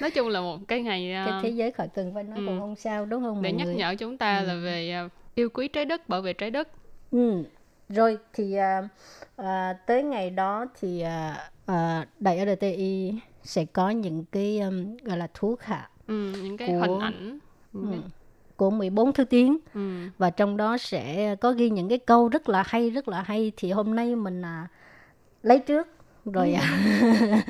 [0.00, 2.44] Nói chung là một cái ngày uh, Cái thế giới khỏi cần phải nói ừ.
[2.46, 3.74] cũng không sao đúng không để nhắc người?
[3.76, 6.68] nhở chúng ta là về uh, yêu quý trái đất, bảo vệ trái đất.
[7.10, 7.42] Ừ.
[7.88, 8.88] Rồi thì à,
[9.36, 15.18] à, tới ngày đó thì à, à, Đài RTI sẽ có những cái um, gọi
[15.18, 17.38] là thú khả Ừ, những cái Của- hình ảnh.
[17.72, 17.80] Ừ.
[17.92, 17.96] ừ.
[18.56, 19.90] của 14 thứ tiếng Ừ.
[20.18, 23.52] và trong đó sẽ có ghi những cái câu rất là hay rất là hay
[23.56, 24.68] thì hôm nay mình à,
[25.42, 25.88] lấy trước
[26.24, 26.60] rồi ừ.
[26.60, 27.42] À.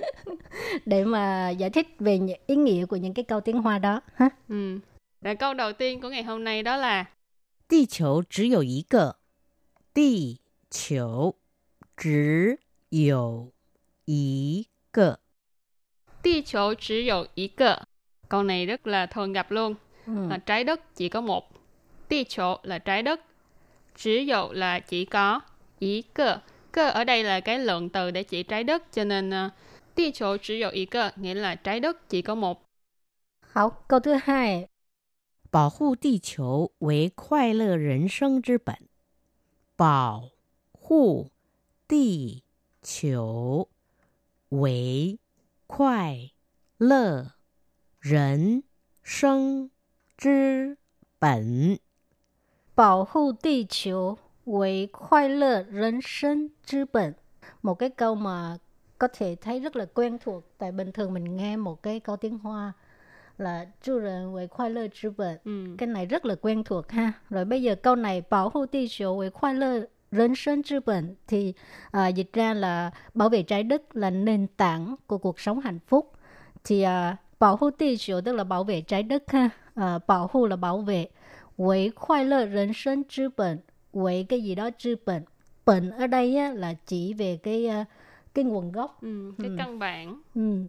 [0.87, 4.29] để mà giải thích về ý nghĩa của những cái câu tiếng Hoa đó ha.
[4.49, 4.79] Ừ.
[5.23, 7.05] Rồi câu đầu tiên của ngày hôm nay đó là
[7.69, 9.07] Địa cầu chỉ có một
[11.97, 12.57] cái.
[13.53, 15.17] Địa chỉ có một cái.
[16.23, 16.41] Địa
[16.79, 17.79] chỉ có một.
[18.29, 19.75] Câu này rất là thường gặp luôn.
[20.07, 20.13] Ừ.
[20.31, 21.51] Là trái đất chỉ có một.
[22.09, 23.21] Địa cầu là trái đất.
[23.97, 25.41] Chỉ có là chỉ có.
[25.79, 26.03] Ý
[26.72, 28.84] Cơ ở đây là cái lượng từ để chỉ trái đất.
[28.92, 29.52] Cho nên uh,
[29.96, 31.12] địa cầu chỉ có một cái.
[31.16, 32.64] Nghĩa là trái đất chỉ có một.
[33.54, 34.68] 好，câu thứ hai
[35.50, 38.76] 保护地球为快乐人生之本。
[39.76, 40.32] 保
[40.72, 41.32] 护
[41.88, 42.44] 地
[42.84, 43.70] 球
[44.50, 45.18] 为
[45.66, 46.32] 快
[46.78, 47.32] 乐
[48.00, 48.64] 人
[49.02, 49.72] 生
[50.18, 50.78] 之
[51.20, 51.80] 本。
[52.76, 57.14] bảo hộ địa球 为快乐人生之本.
[57.62, 58.58] Một cái câu mà
[58.98, 62.18] có thể thấy rất là quen thuộc tại bình thường mình nghe một cái câu
[62.18, 62.74] tiếng Hoa
[63.38, 65.76] là chu rần với khoai lơ chứ bệnh Ừ.
[65.78, 69.30] cái này rất là quen thuộc ha rồi bây giờ câu này bảo hộ địa球với
[69.30, 71.54] khoai lơ人生之本thì
[71.92, 75.80] à, dịch ra là bảo vệ trái đất là nền tảng của cuộc sống hạnh
[75.88, 76.12] phúc
[76.64, 80.56] thì à, bảo hộ địa球tức là bảo vệ trái đất ha à, bảo hộ là
[80.56, 81.08] bảo vệ
[81.58, 83.60] với khoai lơ人生之本
[83.94, 85.24] với cái gì đó chứ bệnh
[85.66, 87.86] bệnh ở đây á, là chỉ về cái à,
[88.34, 89.34] cái nguồn gốc Ừ.
[89.38, 90.22] Cái căn bản.
[90.36, 90.66] Ừ.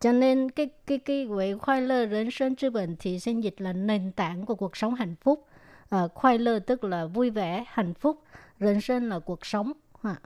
[0.00, 4.54] Cho nên cái cái cái quỹ khoai lơ人生之本 thì xin dịch là nền tảng của
[4.54, 5.46] cuộc sống hạnh phúc.
[5.88, 8.22] À, khoai lơ tức là vui vẻ, hạnh phúc,
[8.58, 9.72] 人生 là cuộc sống.
[10.02, 10.16] Ha.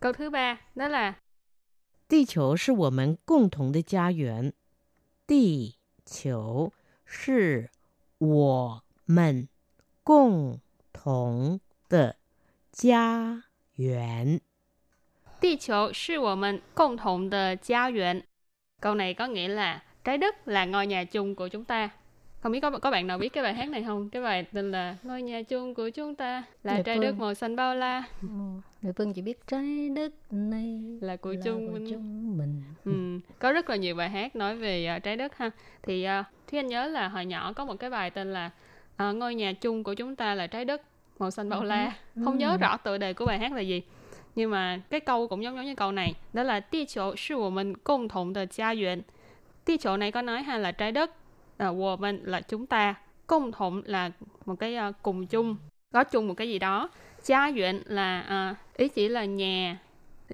[0.00, 1.14] Câu thứ ba đó là
[2.08, 4.52] 地球是我们共同的家园。
[5.26, 6.72] 地球
[7.06, 7.70] 是
[8.18, 9.48] 我们
[10.02, 10.60] 共
[10.96, 12.16] 同的
[12.72, 13.44] 家
[13.76, 14.40] 园。
[15.40, 18.22] Địa cầu là 我们共同的家园.
[18.80, 21.90] Câu này có nghĩa là trái đất là ngôi nhà chung của chúng ta.
[22.40, 24.10] Không biết có có bạn nào biết cái bài hát này không?
[24.10, 27.04] Cái bài tên là Ngôi nhà chung của chúng ta là Dạ trái vâng.
[27.04, 28.28] đất màu xanh bao la Ừ.
[28.82, 31.86] Người Phương chỉ biết trái đất này là của là chung của mình.
[31.90, 32.62] chúng mình.
[32.84, 32.92] Ừ.
[33.38, 35.50] Có rất là nhiều bài hát nói về à, trái đất ha.
[35.82, 38.50] Thì uh, Thúy Anh nhớ là hồi nhỏ có một cái bài tên là
[38.96, 40.82] à, Ngôi nhà chung của chúng ta là trái đất
[41.18, 41.92] màu xanh bao la.
[42.24, 43.82] Không nhớ rõ tựa đề của bài hát là gì.
[44.34, 46.14] Nhưng mà cái câu cũng giống giống như câu này.
[46.32, 49.02] Đó là Địa cầu là 我们共同的家园.
[49.66, 51.10] Địa cầu này có nói ha là trái đất.
[51.58, 52.94] À, 我们 là chúng ta.
[53.26, 54.10] 共同là
[54.44, 55.56] một cái à, cùng chung.
[55.92, 56.90] Có chung một cái gì đó.
[57.22, 59.78] Gia viện là à, ý chỉ là nhà.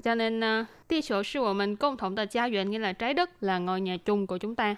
[0.04, 4.26] Cho nên uh, địa cầu là 我们共同的家园 nghĩa là trái đất là ngôi nhà chung
[4.26, 4.76] của chúng ta.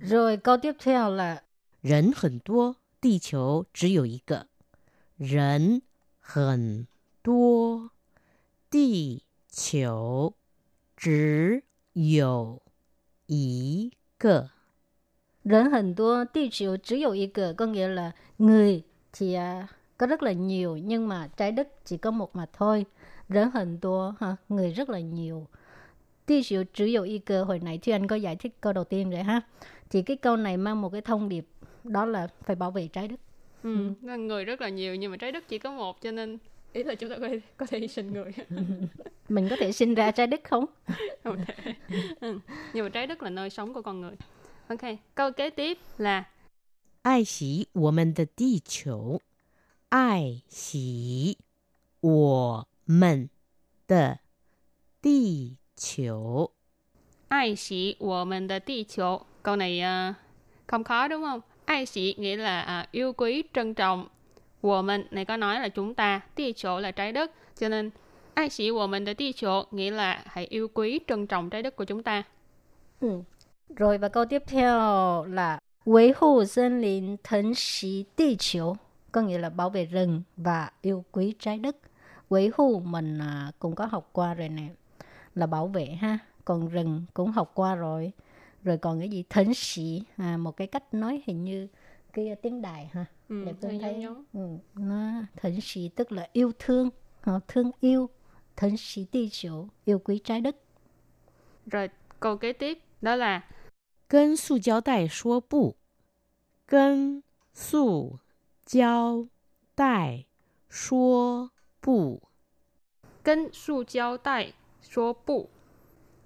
[0.00, 1.42] Rồi câu tiếp theo là
[1.82, 4.46] 人很多， 地球只有一个。
[5.16, 5.82] 人
[6.20, 6.86] 很
[7.22, 7.90] 多，
[8.70, 10.34] 地球
[10.96, 12.62] 只有
[13.26, 14.50] 一个。
[15.42, 20.76] 人很多, địa球chỉ có một cái, có nghĩa là người thì à, có rất là nhiều
[20.76, 22.86] nhưng mà trái đất chỉ có một mà thôi.
[23.28, 25.46] 人很多 ha, người rất là nhiều.
[26.26, 28.84] Địa cầu chỉ có một cái, hồi nãy thì anh có giải thích câu đầu
[28.84, 29.40] tiên rồi ha.
[29.90, 31.46] Thì cái câu này mang một cái thông điệp
[31.87, 33.19] đó là phải bảo vệ trái đất.
[33.63, 33.93] Ừ.
[34.01, 34.17] ừ.
[34.17, 36.37] người rất là nhiều nhưng mà trái đất chỉ có một cho nên
[36.73, 38.31] ý là chúng ta có thể, có thể sinh người.
[39.29, 40.65] Mình có thể sinh ra trái đất không?
[41.23, 41.73] Không thể.
[42.21, 42.39] Ừ.
[42.73, 44.15] nhưng mà trái đất là nơi sống của con người.
[44.67, 44.81] Ok
[45.15, 46.23] câu kế tiếp là
[47.01, 49.19] ai xỉ của mình the địa cầu
[49.89, 51.35] ai xỉ
[52.01, 53.27] của mình
[53.87, 54.15] the
[55.03, 55.47] địa
[55.97, 56.49] cầu
[57.27, 60.15] ai xỉ của mình the địa cầu câu này uh,
[60.67, 61.41] không khó đúng không?
[61.66, 64.08] Ai sĩ nghĩa là à, yêu quý, trân trọng.
[64.60, 67.30] Của mình này có nói là chúng ta, địa球 là trái đất.
[67.58, 67.90] Cho nên
[68.34, 71.84] ai sĩ của mình là địa球nghĩa là hãy yêu quý, trân trọng trái đất của
[71.84, 72.22] chúng ta.
[73.00, 73.20] Ừ.
[73.76, 78.76] Rồi và câu tiếp theo là维护森林、疼惜地球,
[79.12, 81.76] có nghĩa là bảo vệ rừng và yêu quý trái đất.
[82.28, 84.68] 维护mình à, cũng có học qua rồi nè,
[85.34, 86.18] là bảo vệ ha.
[86.44, 88.12] Còn rừng cũng học qua rồi.
[88.67, 89.23] rồi còn cái gì?
[89.29, 90.03] Thính sĩ.
[90.17, 91.67] À, một cái cách nói hình như
[92.13, 93.05] cái à, tiếng đài ha.
[93.29, 94.01] Ừ, để tôi thấy.
[94.01, 94.23] giống.
[94.33, 96.89] ừ, nó thính sĩ tức là yêu thương.
[97.21, 98.09] Họ thương yêu.
[98.55, 100.55] Thính sĩ tiêu chủ yêu quý trái đất.
[101.65, 103.41] Rồi câu kế tiếp đó là
[104.07, 105.75] Cân su giao đại số bù
[106.67, 107.21] Cân
[107.53, 108.17] su
[108.65, 109.27] giao
[109.77, 110.25] đại
[110.69, 111.47] số
[111.85, 112.21] bù
[113.23, 115.49] Cân su giao đại số bù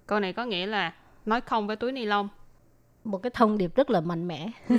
[0.06, 0.94] Câu này có nghĩa là
[1.26, 2.28] nói không với túi ni lông.
[3.04, 4.48] Một cái thông điệp rất là mạnh mẽ.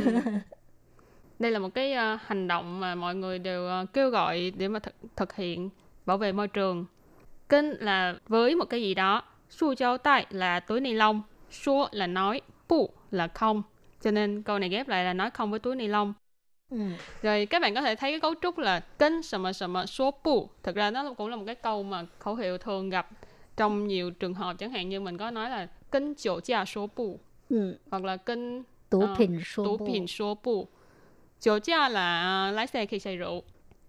[1.39, 4.67] Đây là một cái ờ, hành động mà mọi người đều ờ, kêu gọi để
[4.67, 5.69] mà thực, thực hiện
[6.05, 6.85] bảo vệ môi trường.
[7.49, 9.23] Kênh là với một cái gì đó.
[9.49, 11.21] Su giao tay là túi ni lông.
[11.51, 12.41] Số là nói.
[12.69, 13.63] Bu là không.
[14.01, 16.13] Cho nên câu này ghép lại là nói không với túi ni lông.
[16.69, 16.77] Ừ.
[17.21, 19.85] Rồi các bạn có thể thấy cái cấu trúc là kênh sầm mà sầm mà
[19.85, 20.49] số bu.
[20.63, 23.09] Thực ra nó cũng là một cái câu mà khẩu hiệu thường gặp
[23.57, 26.88] trong nhiều trường hợp chẳng hạn như mình có nói là kênh chỗ gia số
[26.96, 27.18] bu
[27.50, 27.76] Ừ.
[27.90, 28.38] hoặc là kênh
[28.90, 30.66] Tú Ờ,品说 tú 不 品số bu.
[31.40, 33.42] Chỗ gia là à, lái xe khi say rượu.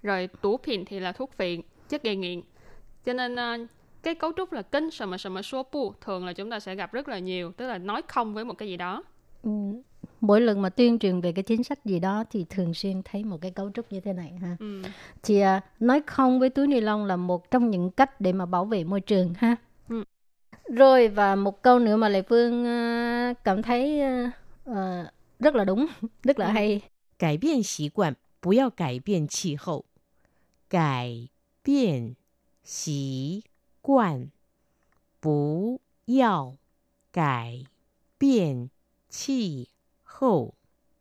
[0.03, 2.41] Rồi tú品thì là thuốc phiện, chất gây nghiện.
[3.05, 3.57] Cho nên à,
[4.03, 6.59] cái cấu trúc là kênh sầm mà sầm mà số bu thường là chúng ta
[6.59, 9.03] sẽ gặp rất là nhiều, tức là nói không với một cái gì đó.
[9.43, 9.49] Ừ.
[10.21, 13.23] Mỗi lần mà tuyên truyền về cái chính sách gì đó thì thường xuyên thấy
[13.23, 14.55] một cái cấu trúc như thế này ha.
[14.59, 14.81] Ừ.
[15.23, 18.45] Thì à, nói không với túi ni lông là một trong những cách để mà
[18.45, 19.55] bảo vệ môi trường ha.
[20.63, 20.75] Ừ.
[20.75, 24.31] Rồi và một câu nữa mà Lệ Phương à, cảm thấy à,
[24.65, 25.85] à, rất là đúng,
[26.23, 26.51] rất là Ừ.
[26.51, 26.81] hay.
[27.17, 29.83] 改变习惯，不要改变气候。
[30.69, 31.27] 改
[31.63, 32.15] 变
[32.63, 33.43] 习
[33.81, 34.29] 惯，
[35.19, 36.55] 不要
[37.11, 37.65] 改
[38.17, 38.69] 变
[39.09, 39.69] 气
[40.03, 40.53] 候。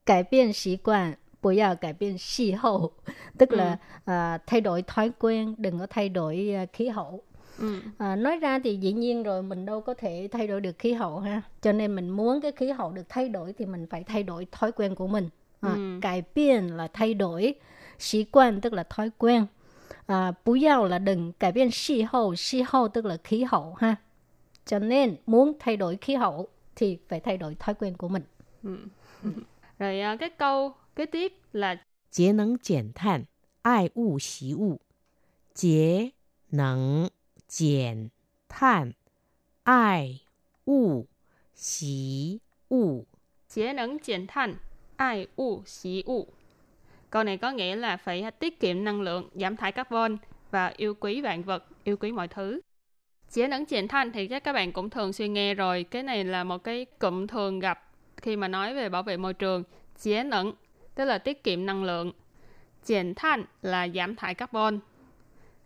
[0.04, 2.92] Cải biên sĩ quan, 不要改变气候,
[3.38, 7.22] tức là à, thay đổi thói quen, đừng có thay đổi à, khí hậu.
[7.57, 7.79] Ừ.
[7.97, 10.93] à, nói ra thì dĩ nhiên rồi mình đâu có thể thay đổi được khí
[10.93, 11.41] hậu ha.
[11.61, 14.47] Cho nên mình muốn cái khí hậu được thay đổi thì mình phải thay đổi
[14.51, 15.29] thói quen của mình.
[15.61, 15.99] À, ừ.
[16.01, 17.55] cải biến là thay đổi
[17.99, 19.45] sĩ quan tức là thói quen.
[20.05, 23.73] À, bú giao là đừng cải biến khí hậu khí hậu tức là khí hậu
[23.73, 23.95] ha.
[24.65, 28.23] Cho nên muốn thay đổi khí hậu thì phải thay đổi thói quen của mình.
[28.63, 28.77] Ừ.
[29.79, 31.75] Rồi à, cái câu kế tiếp là
[32.11, 33.23] chế năng giảm than.
[33.61, 34.77] Ai u xí u.
[35.55, 36.09] Chế
[36.51, 37.07] năng
[37.52, 38.10] 减
[38.48, 38.92] 碳，
[39.64, 40.20] 爱
[40.66, 41.06] 物
[41.54, 43.06] 惜物。
[43.48, 44.54] chế nắng减碳,
[44.96, 46.26] ai u xí u.
[47.10, 50.16] Câu này có nghĩa là phải tiết kiệm năng lượng, giảm thải carbon
[50.50, 52.60] và yêu quý vạn vật, yêu quý mọi thứ.
[53.30, 55.84] Chế nắng减碳thì chắc các bạn cũng thường xuyên nghe rồi.
[55.84, 59.34] Cái này là một cái cụm thường gặp khi mà nói về bảo vệ môi
[59.34, 59.62] trường.
[60.00, 60.52] Chế nắng
[60.94, 62.12] tức là tiết kiệm năng lượng.
[62.84, 64.78] 减碳là giảm thải carbon.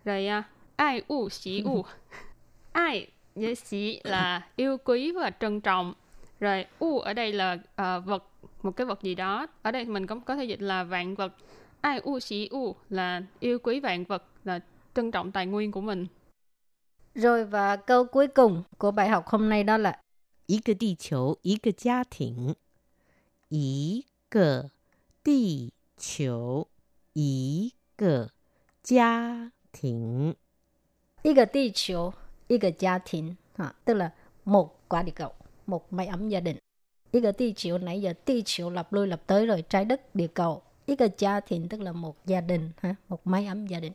[0.05, 0.43] Rồi à,
[0.77, 1.85] ai u xí u.
[2.71, 5.93] Ai với xí là yêu quý và trân trọng.
[6.39, 8.23] Rồi u ở đây là ờ, vật,
[8.61, 9.47] một cái vật gì đó.
[9.61, 11.33] Ở đây mình cũng có thể dịch là vạn vật.
[11.81, 14.59] Ai u xí u là yêu quý vạn vật, là
[14.95, 16.07] trân trọng tài nguyên của mình.
[17.15, 19.99] rồi và câu cuối cùng của bài học hôm nay đó là
[20.45, 22.55] 一个地球，一个家庭。
[23.49, 24.71] 一个
[25.23, 26.67] 地球，
[27.13, 28.31] 一个
[28.83, 30.35] 家庭。
[31.27, 32.11] y cái địa球,
[32.47, 34.11] y cái gia đình, à, tức là
[34.45, 35.31] một quả địa cầu,
[35.67, 36.57] một mái ấm gia đình.
[37.11, 40.61] Y cái địa球nãy giờ địa球lặp lui lặp tới rồi, trái đất, địa cầu.
[40.85, 43.93] Y cái gia đình tức là một gia đình, ha, một mái ấm gia đình.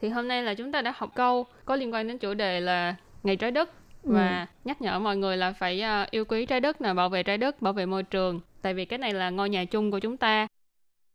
[0.00, 2.60] Thì hôm nay là chúng ta đã học câu có liên quan đến chủ đề
[2.60, 3.70] là ngày trái đất
[4.02, 7.22] và nhắc nhở mọi người là phải ờ, yêu quý trái đất, là bảo vệ
[7.22, 8.40] trái đất, bảo vệ môi trường.
[8.62, 10.46] Tại vì cái này là ngôi nhà chung của chúng ta.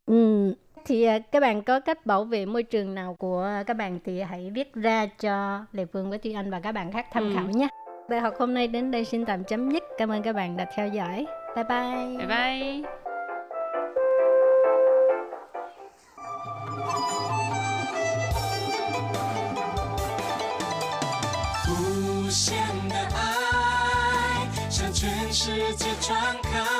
[0.05, 0.53] Ừ,
[0.84, 3.98] thì à, các bạn có cách bảo vệ môi trường nào của à, các bạn
[4.04, 7.22] thì hãy viết ra cho Lê Phương với Tuy Anh và các bạn khác tham
[7.22, 7.34] ừ.
[7.34, 7.68] khảo nhé.
[8.08, 9.82] Bài học hôm nay đến đây xin tạm chấm dứt.
[9.98, 11.26] Cảm ơn các bạn đã theo dõi.
[11.56, 12.16] Bye bye.
[12.18, 12.82] Bye bye.
[21.64, 23.10] Hãy subscribe
[24.70, 26.79] cho kênh Ghiền Mì Gõ Để không bỏ lỡ những video hấp dẫn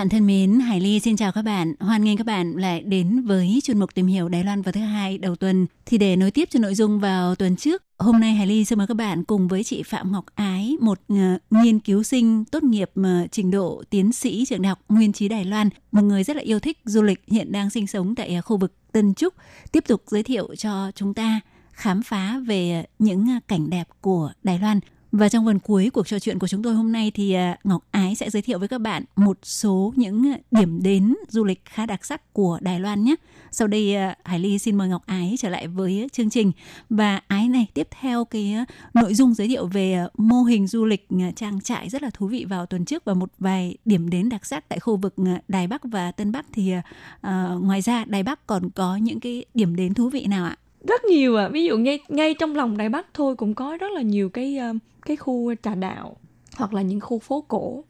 [0.00, 1.74] Bạn thân mến, Hải Ly xin chào các bạn.
[1.80, 4.80] Hoan nghênh các bạn lại đến với chuyên mục tìm hiểu Đài Loan vào thứ
[4.80, 5.66] hai đầu tuần.
[5.86, 8.78] Thì để nối tiếp cho nội dung vào tuần trước, hôm nay Hải Ly xin
[8.78, 11.18] mời các bạn cùng với chị Phạm Ngọc Ái, một uh,
[11.50, 15.28] nghiên cứu sinh tốt nghiệp mà trình độ tiến sĩ trường đại học Nguyên trí
[15.28, 18.34] Đài Loan, một người rất là yêu thích du lịch, hiện đang sinh sống tại
[18.34, 19.34] ờ, khu vực Tân Trúc,
[19.72, 21.40] tiếp tục giới thiệu cho chúng ta
[21.72, 24.80] khám phá về những cảnh đẹp của Đài Loan
[25.12, 27.84] và trong phần cuối cuộc trò chuyện của chúng tôi hôm nay thì à, Ngọc
[27.90, 31.86] Ái sẽ giới thiệu với các bạn một số những điểm đến du lịch khá
[31.86, 33.14] đặc sắc của Đài Loan nhé.
[33.50, 36.52] Sau đây à, Hải Ly xin mời Ngọc Ái trở lại với chương trình
[36.90, 40.84] và Ái này tiếp theo cái à, nội dung giới thiệu về mô hình du
[40.84, 44.28] lịch trang trại rất là thú vị vào tuần trước và một vài điểm đến
[44.28, 45.14] đặc sắc tại khu vực
[45.48, 49.44] Đài Bắc và Tân Bắc thì uh, ngoài ra Đài Bắc còn có những cái
[49.54, 50.56] điểm đến thú vị nào ạ?
[50.88, 53.92] rất nhiều à ví dụ ngay ngay trong lòng đài bắc thôi cũng có rất
[53.92, 54.58] là nhiều cái
[55.10, 56.16] cái khu trà đạo
[56.56, 57.84] hoặc là những khu phố cổ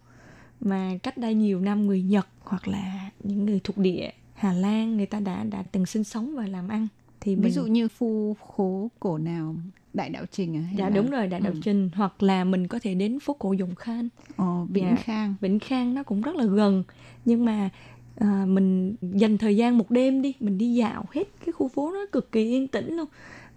[0.61, 4.97] mà cách đây nhiều năm người Nhật hoặc là những người thuộc địa Hà Lan
[4.97, 6.89] người ta đã đã từng sinh sống và làm ăn
[7.21, 7.45] thì mình...
[7.45, 9.57] ví dụ như khu phố cổ nào
[9.95, 10.65] đại đạo trình à?
[10.77, 10.97] dạ là...
[10.97, 11.61] đúng rồi đại đạo ừ.
[11.63, 14.97] trình hoặc là mình có thể đến phố cổ Dòng Khan Ồ, Vĩnh dạ.
[14.97, 16.85] Khang Vĩnh Khang nó cũng rất là gần
[17.25, 17.71] nhưng mà
[18.17, 21.93] à, mình dành thời gian một đêm đi mình đi dạo hết cái khu phố
[21.93, 23.09] nó cực kỳ yên tĩnh luôn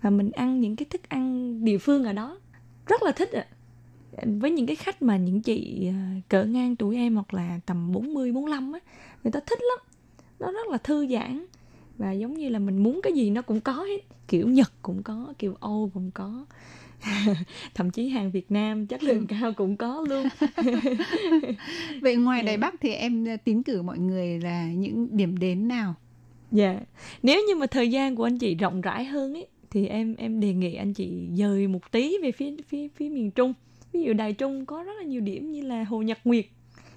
[0.01, 2.39] và mình ăn những cái thức ăn địa phương ở đó
[2.87, 3.45] rất là thích ạ.
[4.25, 7.91] Với những cái khách mà những chị à, cỡ ngang tuổi em hoặc là tầm
[7.91, 8.79] 40 45 á
[9.23, 9.79] người ta thích lắm.
[10.39, 11.45] Nó rất là thư giãn
[11.97, 14.01] và giống như là mình muốn cái gì nó cũng có hết.
[14.27, 16.45] Kiểu Nhật cũng có kiểu Âu cũng có
[17.73, 20.27] thậm chí hàng Việt Nam chất lượng cao cũng có luôn.
[22.01, 25.95] Vậy ngoài Đài Bắc thì em tiến cử mọi người là những điểm đến nào?
[26.51, 26.71] Dạ.
[26.71, 26.83] Yeah.
[27.23, 30.39] nếu như mà thời gian của anh chị rộng rãi hơn ấy thì em em
[30.39, 33.53] đề nghị anh chị dời một tí về phía phía phía miền Trung
[33.91, 36.45] ví dụ Đài Trung có rất là nhiều điểm như là hồ Nhật Nguyệt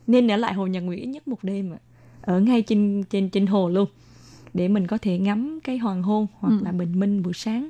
[0.06, 1.78] nên ở lại hồ Nhật Nguyệt ít nhất một đêm ạ
[2.20, 3.88] ở ngay trên trên trên hồ luôn
[4.54, 6.64] để mình có thể ngắm cái hoàng hôn hoặc ừ.
[6.64, 7.68] là bình minh buổi sáng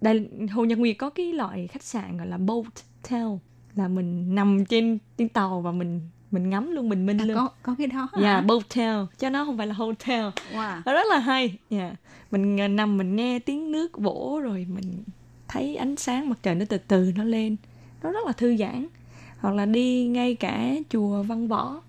[0.00, 2.72] đây hồ nhật nguyệt có cái loại khách sạn gọi là boat
[3.10, 3.26] tail
[3.74, 6.00] là mình nằm trên trên tàu và mình
[6.34, 7.36] mình ngắm luôn bình minh à, luôn.
[7.36, 8.44] có có cái đó dạ yeah,
[8.74, 10.24] tail cho nó không phải là hotel.
[10.52, 10.82] Wow.
[10.84, 11.58] rất là hay.
[11.70, 11.92] Yeah.
[12.30, 15.04] mình nằm mình nghe tiếng nước vỗ rồi mình
[15.48, 17.56] thấy ánh sáng mặt trời nó từ từ nó lên.
[18.02, 18.86] Nó rất là thư giãn.
[19.38, 21.80] Hoặc là đi ngay cả chùa văn võ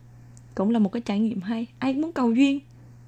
[0.55, 1.67] cũng là một cái trải nghiệm hay.
[1.79, 2.59] Ai muốn cầu duyên.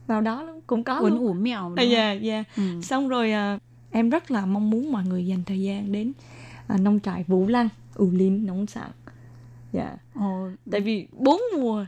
[0.08, 2.82] Vào đó cũng có Quấn ủ mèo à, dạ dạ ừ.
[2.84, 3.60] xong rồi à,
[3.92, 6.14] em rất là mong muốn mọi người dành thời gian đến
[6.68, 8.90] à, nông trại Vũ Lăng, ủ Linh, nông sản.
[9.72, 9.98] Dạ.
[10.16, 10.50] Ồ.
[10.72, 11.86] Tại vì bốn mùa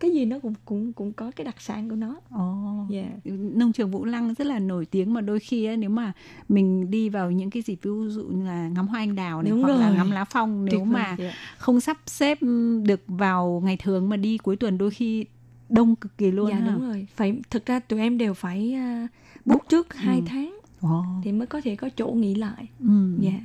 [0.00, 2.16] cái gì nó cũng cũng cũng có cái đặc sản của nó.
[2.30, 2.86] Ồ.
[2.90, 3.26] Yeah.
[3.54, 6.12] Nông trường Vũ Lăng rất là nổi tiếng mà đôi khi ấy, nếu mà
[6.48, 9.50] mình đi vào những cái dịp ví dụ như là ngắm hoa anh đào này
[9.50, 9.80] Đúng hoặc rồi.
[9.80, 11.18] là ngắm lá phong nếu Tuyệt mà yeah.
[11.18, 11.32] Dạ.
[11.58, 12.38] không sắp xếp
[12.82, 15.24] được vào ngày thường mà đi cuối tuần đôi khi
[15.68, 16.50] đông cực kỳ luôn.
[16.50, 16.72] Dạ ha.
[16.72, 17.06] đúng rồi.
[17.16, 19.10] Phải thực ra tụi em đều phải uh,
[19.46, 19.98] book trước ừ.
[19.98, 21.22] 2 tháng wow.
[21.24, 23.16] thì mới có thể có chỗ nghỉ lại ừ.
[23.20, 23.42] dạ yeah.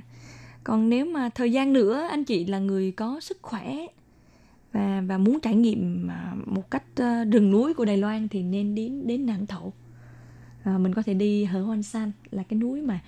[0.63, 3.85] Còn nếu mà thời gian nữa anh chị là người có sức khỏe
[4.71, 8.43] và và muốn trải nghiệm à, một cách ờ, rừng núi của Đài Loan thì
[8.43, 9.73] nên đến đến Nạng Thổ
[10.63, 12.99] à, mình có thể đi Hở Hoan San là cái núi mà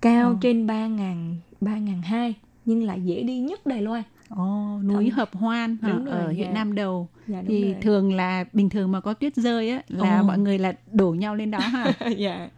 [0.00, 0.38] cao oh.
[0.40, 4.84] trên ba ngàn ba ngàn hai nhưng lại dễ đi nhất Đài Loan Ồ, oh,
[4.84, 5.88] núi Hợp Hoan hả?
[5.88, 6.52] Rồi, ở huyện dạ.
[6.52, 7.76] Nam Đầu dạ, thì rồi.
[7.82, 10.26] thường là bình thường mà có tuyết rơi á là oh.
[10.26, 11.92] mọi người là đổ nhau lên đó ha.
[12.18, 12.48] dạ.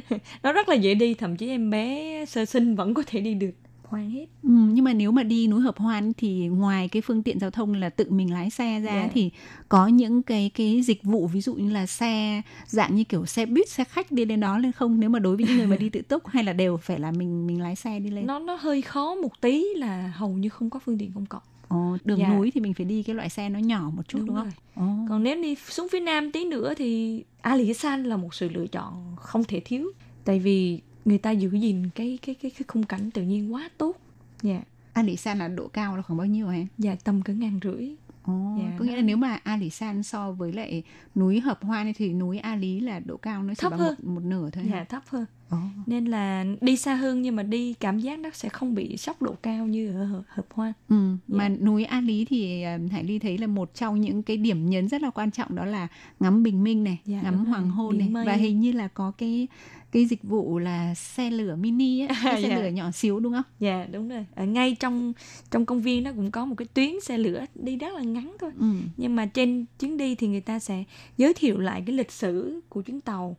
[0.42, 3.34] nó rất là dễ đi thậm chí em bé sơ sinh vẫn có thể đi
[3.34, 3.52] được
[3.88, 7.22] hoan hết ừ, nhưng mà nếu mà đi núi hợp hoan thì ngoài cái phương
[7.22, 9.04] tiện giao thông là tự mình lái xe ra yeah.
[9.04, 9.10] Dạ.
[9.14, 9.30] thì
[9.68, 13.46] có những cái cái dịch vụ ví dụ như là xe dạng như kiểu xe
[13.46, 15.76] buýt xe khách đi lên đó lên không nếu mà đối với những người mà
[15.76, 18.38] đi tự túc hay là đều phải là mình mình lái xe đi lên nó
[18.38, 21.96] nó hơi khó một tí là hầu như không có phương tiện công cộng Ồ,
[22.04, 22.28] đường dạ.
[22.28, 24.50] núi thì mình phải đi cái loại xe nó nhỏ một chút đúng, đúng không?
[24.74, 25.06] Ồ.
[25.08, 28.66] Còn nếu đi xuống phía nam tí nữa thì Ali San là một sự lựa
[28.66, 29.92] chọn không thể thiếu.
[30.24, 33.68] Tại vì người ta giữ gìn cái cái cái cái khung cảnh tự nhiên quá
[33.78, 33.96] tốt.
[34.42, 34.52] Dạ.
[34.52, 34.66] Yeah.
[34.92, 36.58] Ali San là độ cao là khoảng bao nhiêu hả?
[36.78, 37.90] Dạ tầm cỡ ngàn rưỡi.
[38.22, 40.82] Ồ, dạ, có nghĩa là nếu mà A Lý San so với lại
[41.14, 43.94] núi Hợp Hoa thì núi A Lý là độ cao nó chỉ thấp bằng hơn.
[44.02, 44.64] Một, một nửa thôi.
[44.70, 45.24] Dạ, thấp hơn.
[45.54, 45.58] oh.
[45.86, 49.22] nên là đi xa hơn nhưng mà đi cảm giác nó sẽ không bị sốc
[49.22, 51.08] độ cao như ở hợp hoan ừ.
[51.08, 51.18] yeah.
[51.26, 54.70] mà núi A Lý thì ờ, Hải Ly thấy là một trong những cái điểm
[54.70, 55.88] nhấn rất là quan trọng đó là
[56.20, 58.26] ngắm bình minh này yeah, ngắm hoàng hôn này mây.
[58.26, 59.48] và hình như là có cái
[59.92, 62.62] cái dịch vụ là xe lửa mini ấy, cái xe yeah.
[62.62, 63.42] lửa nhỏ xíu đúng không?
[63.60, 64.26] Dạ yeah, đúng rồi.
[64.34, 65.12] Ở ngay trong
[65.50, 68.36] trong công viên nó cũng có một cái tuyến xe lửa đi rất là ngắn
[68.40, 68.50] thôi.
[68.58, 68.66] Ừ.
[68.96, 70.84] Nhưng mà trên chuyến đi thì người ta sẽ
[71.16, 73.36] giới thiệu lại cái lịch sử của chuyến tàu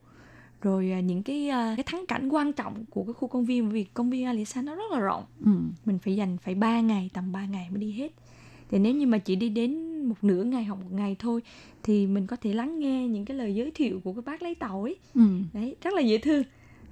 [0.61, 3.69] rồi à, những cái à, cái thắng cảnh quan trọng của cái khu công viên
[3.69, 5.51] vì công viên Alisa nó rất là rộng ừ.
[5.85, 8.11] mình phải dành phải 3 ngày tầm 3 ngày mới đi hết
[8.69, 11.41] thì nếu như mà chỉ đi đến một nửa ngày hoặc một ngày thôi
[11.83, 14.55] thì mình có thể lắng nghe những cái lời giới thiệu của cái bác lấy
[14.55, 14.97] tàu ấy.
[15.13, 15.21] Ừ.
[15.53, 16.43] đấy rất là dễ thương.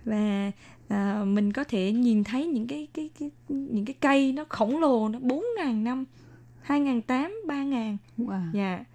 [0.06, 0.52] Và
[0.88, 4.80] à, mình có thể nhìn thấy những cái cái, cái những cái cây nó khổng
[4.80, 6.06] lồ nó bốn ngàn năm
[6.62, 7.98] hai ngàn tám ba ngàn.
[8.54, 8.86] Dạ.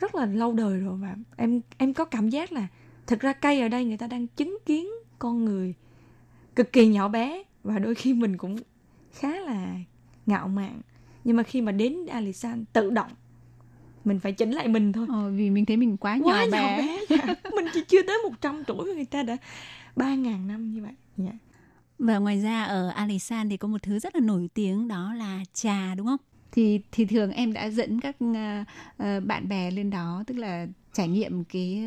[0.00, 2.66] Rất là lâu đời rồi và em em có cảm giác là
[3.06, 5.74] thực ra cây ở đây người ta đang chứng kiến con người
[6.56, 8.56] cực kỳ nhỏ bé và đôi khi mình cũng
[9.12, 9.76] khá là
[10.26, 10.80] ngạo mạn
[11.24, 13.10] nhưng mà khi mà đến Alisan tự động
[14.04, 16.60] mình phải chỉnh lại mình thôi ờ, vì mình thấy mình quá, quá nhỏ bé,
[16.60, 17.34] nhỏ bé dạ.
[17.56, 19.36] mình chỉ chưa tới 100 tuổi người ta đã
[19.96, 21.32] ba ngàn năm như vậy dạ.
[21.98, 25.40] và ngoài ra ở Alisan thì có một thứ rất là nổi tiếng đó là
[25.52, 26.20] trà đúng không
[26.52, 28.36] thì thì thường em đã dẫn các uh,
[29.02, 31.82] uh, bạn bè lên đó tức là trải nghiệm cái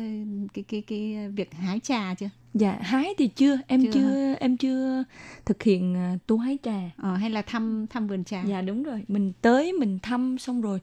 [0.54, 2.28] cái cái cái việc hái trà chưa?
[2.54, 5.04] Dạ hái thì chưa em chưa, chưa em chưa
[5.44, 6.80] thực hiện uh, tu hái trà.
[6.96, 8.42] Ờ, hay là thăm thăm vườn trà?
[8.42, 10.80] Dạ đúng rồi mình tới mình thăm xong rồi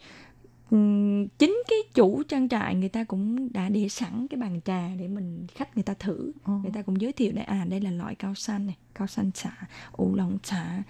[1.39, 5.07] chính cái chủ trang trại người ta cũng đã để sẵn cái bàn trà để
[5.07, 6.63] mình khách người ta thử oh.
[6.63, 9.31] người ta cũng giới thiệu đây à đây là loại cao xanh này cao xanh
[9.31, 10.83] trà ủ lòng trà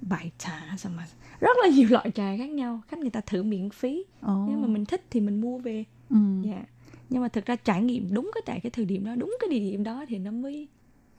[0.00, 1.06] bài trà xong mà
[1.40, 4.48] rất là nhiều loại trà khác nhau khách người ta thử miễn phí oh.
[4.48, 6.16] nếu mà mình thích thì mình mua về ừ.
[6.42, 6.64] dạ
[7.10, 9.50] nhưng mà thực ra trải nghiệm đúng cái tại cái thời điểm đó đúng cái
[9.50, 10.68] địa điểm đó thì nó mới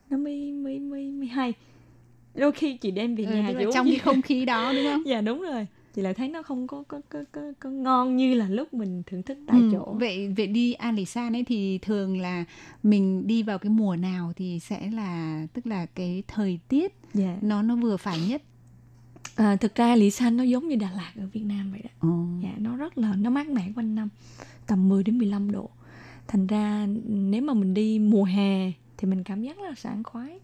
[0.09, 1.53] nó mới mới mới, mới hay
[2.35, 5.03] đôi khi chị đem về ừ, nhà ừ, trong cái không khí đó đúng không
[5.05, 8.33] dạ đúng rồi chị lại thấy nó không có có có có, có ngon như
[8.33, 12.21] là lúc mình thưởng thức tại ừ, chỗ vậy vậy đi Alisan ấy thì thường
[12.21, 12.45] là
[12.83, 16.93] mình đi vào cái mùa nào thì sẽ là tức là cái thời tiết yeah.
[17.13, 17.37] Dạ.
[17.41, 18.41] nó nó vừa phải nhất
[19.35, 22.07] à, thực ra San nó giống như Đà Lạt ở Việt Nam vậy đó.
[22.07, 22.43] Oh.
[22.43, 24.09] Dạ, nó rất là nó mát mẻ quanh năm,
[24.67, 25.69] tầm 10 đến 15 độ.
[26.27, 30.03] Thành ra nếu mà mình đi mùa hè thì mình cảm giác rất là sảng
[30.03, 30.39] khoái.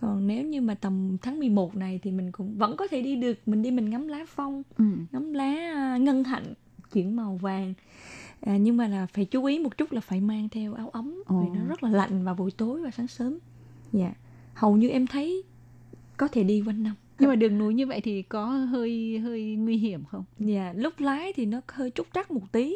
[0.00, 3.16] Còn nếu như mà tầm tháng 11 này thì mình cũng vẫn có thể đi
[3.16, 3.38] được.
[3.46, 4.84] Mình đi mình ngắm lá phong ừ.
[5.12, 6.54] ngắm lá à, ngân hạnh
[6.92, 7.74] chuyển màu vàng.
[8.40, 11.22] À, nhưng mà là phải chú ý một chút là phải mang theo áo ấm
[11.26, 11.40] Ồ.
[11.40, 13.38] vì nó rất là lạnh vào buổi tối và sáng sớm.
[13.92, 14.14] Dạ.
[14.54, 15.42] Hầu như em thấy
[16.16, 16.94] có thể đi quanh năm.
[17.18, 20.24] Nhưng mà đường núi như vậy thì có hơi hơi nguy hiểm không?
[20.38, 22.74] Dạ lúc lái thì nó hơi trúc trắc một tí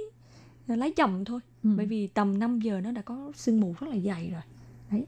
[0.66, 1.40] lái chậm thôi.
[1.62, 1.70] Ừ.
[1.76, 4.42] bởi vì tầm 5 giờ nó đã có sương mù rất là dày rồi.
[4.90, 5.06] Đấy.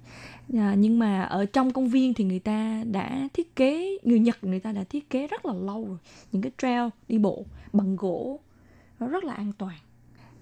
[0.54, 4.44] À, nhưng mà ở trong công viên thì người ta đã thiết kế người nhật
[4.44, 5.98] người ta đã thiết kế rất là lâu rồi.
[6.32, 8.40] Những cái trail đi bộ bằng gỗ
[9.00, 9.78] nó rất là an toàn.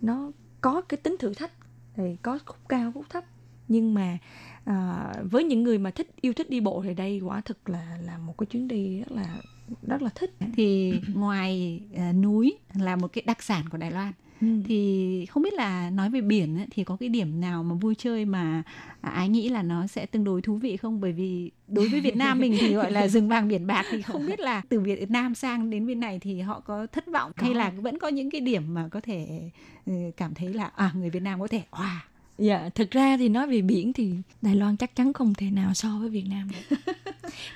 [0.00, 1.52] Nó có cái tính thử thách
[1.96, 3.24] thì có khúc cao khúc thấp.
[3.68, 4.18] Nhưng mà
[4.64, 7.98] à, với những người mà thích yêu thích đi bộ thì đây quả thực là
[8.06, 9.36] là một cái chuyến đi rất là
[9.82, 10.34] rất là thích.
[10.56, 14.12] Thì ngoài uh, núi là một cái đặc sản của Đài Loan
[14.42, 14.48] Ừ.
[14.64, 17.94] thì không biết là nói về biển ấy, thì có cái điểm nào mà vui
[17.94, 18.62] chơi mà
[19.00, 22.16] ái nghĩ là nó sẽ tương đối thú vị không bởi vì đối với Việt
[22.16, 25.10] Nam mình thì gọi là rừng vàng biển bạc thì không biết là từ Việt
[25.10, 27.46] Nam sang đến bên này thì họ có thất vọng có.
[27.46, 29.50] hay là vẫn có những cái điểm mà có thể
[29.86, 31.98] ừ, cảm thấy là à người Việt Nam có thể wow
[32.38, 35.74] Dạ, thực ra thì nói về biển thì Đài Loan chắc chắn không thể nào
[35.74, 36.76] so với Việt Nam được.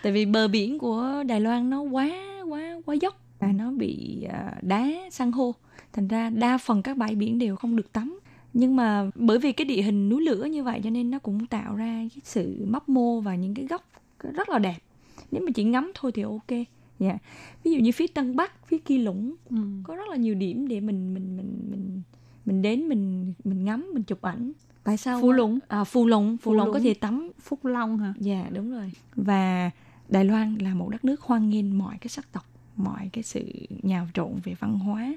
[0.03, 2.11] Tại vì bờ biển của Đài Loan nó quá
[2.49, 5.55] quá quá dốc và nó bị uh, đá san hô
[5.97, 8.19] thành ra đa phần các bãi biển đều không được tắm.
[8.53, 11.47] Nhưng mà bởi vì cái địa hình núi lửa như vậy cho nên nó cũng
[11.47, 13.85] tạo ra cái sự mấp mô và những cái góc
[14.35, 14.79] rất là đẹp.
[15.31, 16.51] Nếu mà chỉ ngắm thôi thì ok.
[16.99, 17.09] Dạ.
[17.09, 17.23] Yeah.
[17.65, 19.57] ví dụ như phía tân bắc phía kia lũng ừ.
[19.85, 22.03] có rất là nhiều điểm để mình mình mình mình
[22.47, 24.53] mình đến mình mình ngắm mình chụp ảnh.
[24.85, 25.59] Tại sao phú lũng.
[25.69, 26.37] À phù lũng.
[26.37, 27.31] Phù lũng có thể tắm.
[27.41, 28.15] Phúc long hả?
[28.21, 28.93] Dạ đúng rồi.
[29.15, 29.71] Và
[30.09, 33.43] đài loan là một đất nước hoan nghênh mọi cái sắc tộc mọi cái sự
[33.83, 35.15] nhào trộn về văn hóa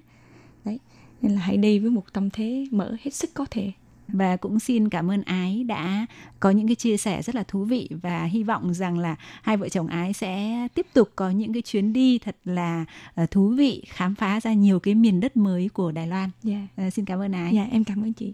[0.66, 0.80] đấy
[1.22, 3.72] nên là hãy đi với một tâm thế mở hết sức có thể
[4.14, 6.06] và cũng xin cảm ơn ái đã
[6.40, 9.58] có những cái chia sẻ rất là thú vị và hy vọng rằng là hai
[9.58, 12.86] vợ chồng ái sẽ tiếp tục có những cái chuyến đi thật là
[13.24, 16.30] uh, thú vị khám phá ra nhiều cái miền đất mới của Đài Loan.
[16.48, 16.62] Yeah.
[16.78, 16.88] Dạ.
[16.88, 17.56] Uh, xin cảm ơn ái.
[17.56, 18.34] Dạ yeah, em cảm ơn chị.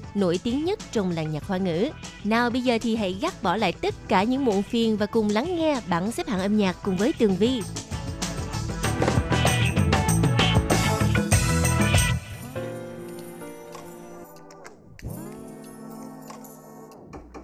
[0.15, 1.89] nổi tiếng nhất trong làng nhạc hoa ngữ.
[2.23, 5.29] Nào, bây giờ thì hãy gác bỏ lại tất cả những muộn phiền và cùng
[5.29, 7.61] lắng nghe bảng xếp hạng âm nhạc cùng với Tường Vi.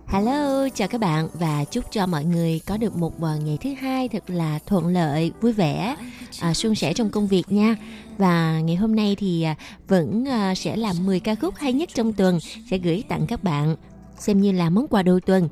[0.08, 4.10] Hello, chào các bạn và chúc cho mọi người có được một ngày thứ hai
[4.10, 5.96] thật là thuận lợi, vui vẻ,
[6.40, 7.76] à, suôn sẻ trong công việc nha.
[8.18, 9.56] Và ngày hôm nay thì à,
[9.88, 12.40] vẫn à, sẽ làm 10 ca khúc hay nhất trong tuần
[12.72, 13.76] sẽ gửi tặng các bạn
[14.20, 15.50] xem như là món quà đầu tuần.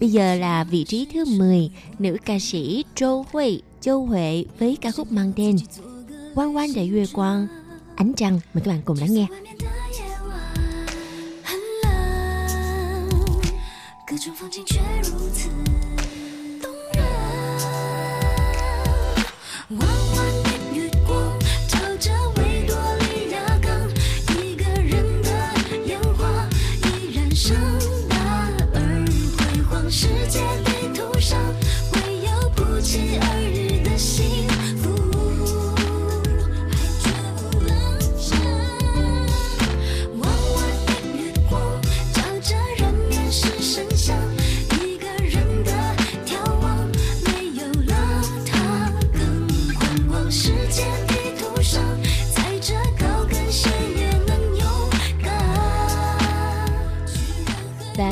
[0.00, 4.76] Bây giờ là vị trí thứ 10, nữ ca sĩ Châu Huệ, Châu Huệ với
[4.80, 5.56] ca khúc mang tên
[6.34, 7.46] Quan quan đại Yue Quang,
[7.96, 8.40] Ánh Trăng.
[8.54, 9.26] Mời các bạn cùng lắng nghe.
[14.24, 15.48] 这风景却如此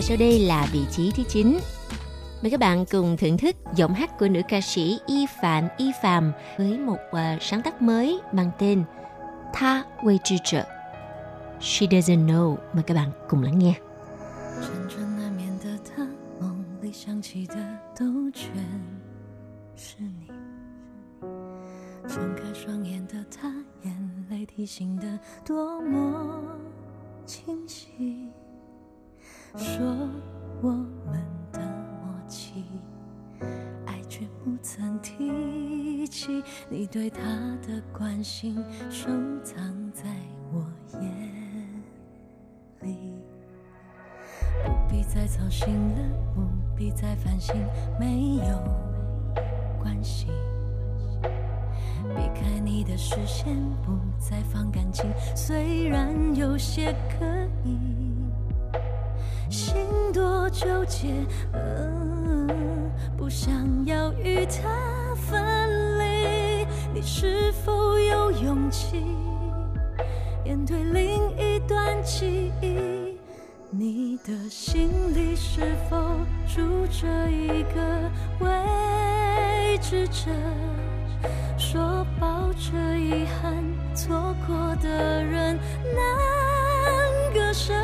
[0.10, 1.58] sau đây là vị trí thứ 9.
[2.42, 5.92] Mời các bạn cùng thưởng thức giọng hát của nữ ca sĩ Y Phạm Y
[6.02, 8.84] Phạm với một uh, sáng tác mới mang tên
[9.54, 10.64] Tha Wei Zhi Zhe.
[11.60, 12.56] She doesn't know.
[12.74, 13.74] Mời các bạn cùng lắng nghe.
[14.62, 16.08] 辗转难眠的他，
[16.40, 17.56] 梦里想起的
[18.00, 18.48] 都全
[19.76, 20.28] 是你。
[22.08, 23.54] 睁开双眼的他，
[23.84, 26.42] 眼泪提醒的多么
[27.26, 28.30] 清晰。
[29.57, 29.85] 说
[30.63, 31.21] 我们
[31.53, 32.65] 的默契，
[33.87, 36.43] 爱却不曾提起。
[36.69, 37.21] 你对他
[37.67, 38.57] 的关心，
[38.91, 39.09] 收
[39.43, 39.57] 藏
[39.93, 40.05] 在
[40.53, 40.65] 我
[41.01, 41.83] 眼
[42.81, 42.97] 里。
[44.65, 45.99] 不必再操心了，
[46.35, 46.43] 不
[46.77, 47.55] 必再烦心，
[47.99, 48.59] 没有
[49.83, 50.27] 关系。
[52.17, 57.27] 避开你的视线，不再放感情，虽然有些刻
[57.65, 57.77] 意，
[59.51, 61.09] 心多纠结，
[61.53, 62.49] 嗯，
[63.17, 66.65] 不想要与他分离。
[66.95, 69.05] 你是否有勇气
[70.45, 73.19] 面对另一段记忆？
[73.71, 75.97] 你的心里是否
[76.47, 80.31] 住着一个未知者？
[81.57, 83.63] 说抱着遗憾
[83.95, 85.59] 错过的人
[85.95, 87.75] 难割舍，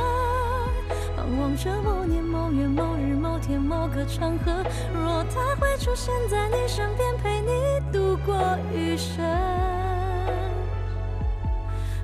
[1.38, 4.52] 望着某年某月某日某天某个场合，
[4.94, 9.24] 若他会出现在你身边，陪你度过余生，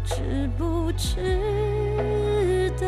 [0.04, 2.86] 值不值得？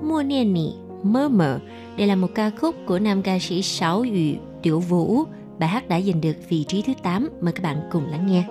[0.00, 1.58] 默念你 mơ mờ
[1.96, 5.24] Đây là một ca khúc của nam ca sĩ Sáu Yu Tiểu Vũ.
[5.58, 7.28] Bài hát đã giành được vị trí thứ 8.
[7.40, 8.44] Mời các bạn cùng lắng nghe.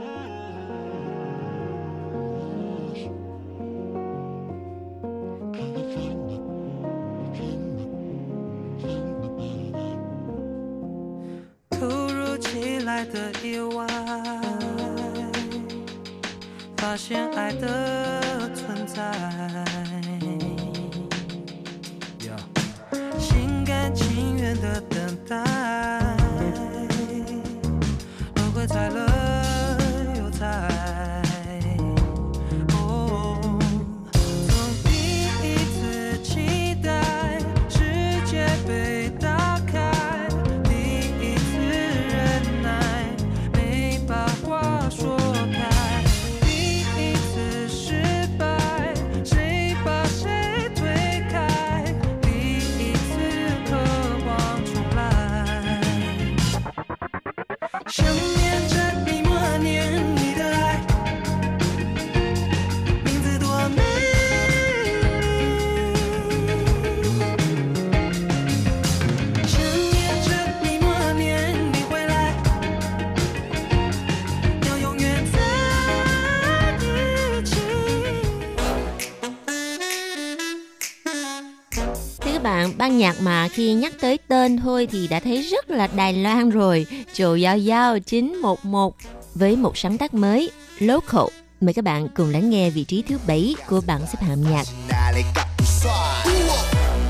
[82.93, 86.51] ban nhạc mà khi nhắc tới tên thôi thì đã thấy rất là Đài Loan
[86.51, 86.87] rồi.
[87.15, 88.95] Trồ Giao Giao 911
[89.35, 91.27] với một sáng tác mới Local.
[91.61, 94.53] Mời các bạn cùng lắng nghe vị trí thứ 7 của bảng xếp hạng âm
[94.53, 94.65] nhạc.
[94.89, 95.93] 哪里甲有帅？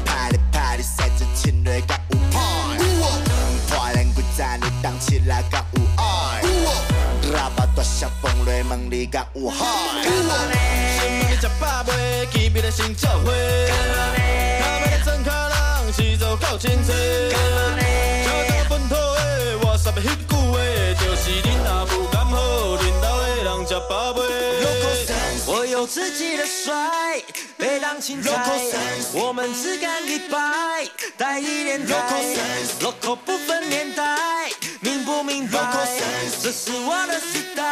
[0.04, 2.38] 拍哩拍哩，赛着亲热甲有派。
[3.68, 6.42] 破咱骨赞你动起来甲有爱。
[7.32, 9.66] 喇叭大声放落问你甲有海。
[11.30, 12.26] 你食饱未？
[12.32, 13.32] 见面的先照会。
[13.70, 15.11] 他们的真卡人
[15.93, 16.91] 是做够清楚。
[17.31, 17.37] 交
[18.49, 20.57] 到本土的，我煞要迄句话，
[20.99, 22.35] 就是恁阿母敢好，
[22.77, 24.21] 恁兜的人食饱未？
[25.45, 27.21] 我有自己的帅，
[27.57, 28.31] 被当青菜，
[29.13, 30.87] 我们只干一百，
[31.17, 31.95] 带一连带
[32.81, 35.59] ，local 不分年代，明不明白？
[36.41, 37.63] 这是我的时代。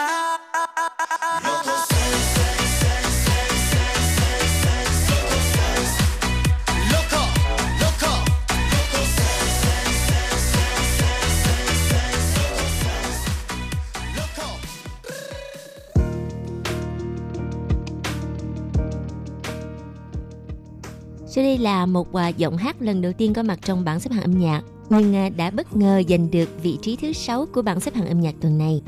[21.61, 24.39] là một à, giọng hát lần đầu tiên có mặt trong bảng xếp hạng âm
[24.41, 27.95] nhạc nhưng à, đã bất ngờ giành được vị trí thứ sáu của bảng xếp
[27.95, 28.83] hạng âm nhạc tuần này.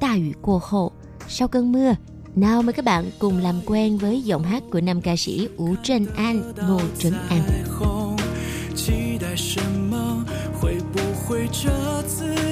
[0.00, 0.92] Ta ủy cô hộ,
[1.28, 1.94] sau cơn mưa.
[2.34, 5.74] Nào mời các bạn cùng làm quen với giọng hát của nam ca sĩ Ú
[5.82, 7.40] Trần An, Ngô Trấn An.
[8.76, 9.58] 期待什
[9.90, 10.24] 么？
[10.60, 12.49] 会不会这次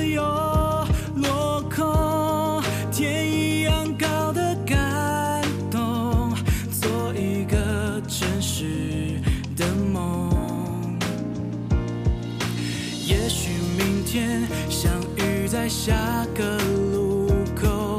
[14.12, 14.42] 天
[14.72, 15.94] 相遇在下
[16.34, 16.58] 个
[16.92, 17.96] 路口，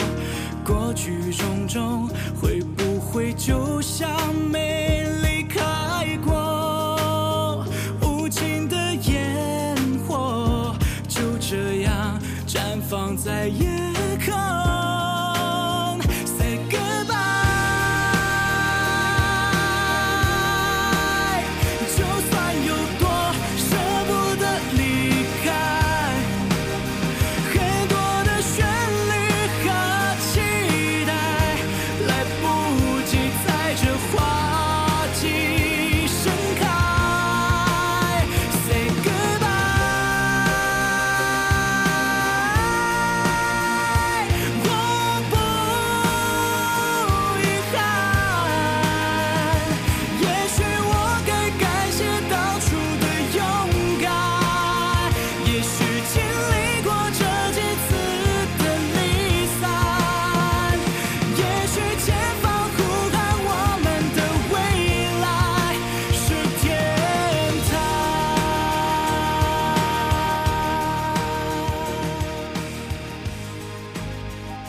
[0.67, 4.11] 过去种种会不会就像
[4.51, 7.65] 没离开过？
[8.03, 10.75] 无情的烟火
[11.07, 13.90] 就这样绽放在眼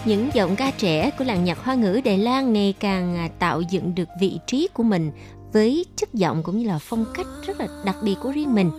[0.05, 3.61] Những giọng ca trẻ của làng nhạc hoa ngữ Đài Loan ngày càng à, tạo
[3.61, 5.11] dựng được vị trí của mình
[5.53, 8.71] với chất giọng cũng như là phong cách rất là đặc biệt của riêng mình.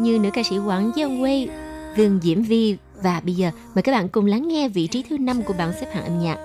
[0.00, 1.63] Như nữ ca sĩ Quảng Giang Wei,
[1.97, 5.17] Vương Diễm Vi và bây giờ mời các bạn cùng lắng nghe vị trí thứ
[5.17, 6.37] năm của bảng xếp hạng âm nhạc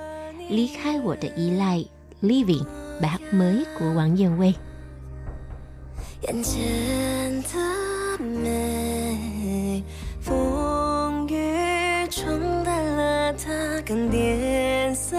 [0.48, 1.88] Lý khai của Trại Y Lai
[2.22, 2.62] Living
[3.00, 4.52] bài hát mới của Quảng Giang Wei.
[6.26, 9.82] 眼前的美，
[10.22, 15.18] 风雨冲淡了它，更颜色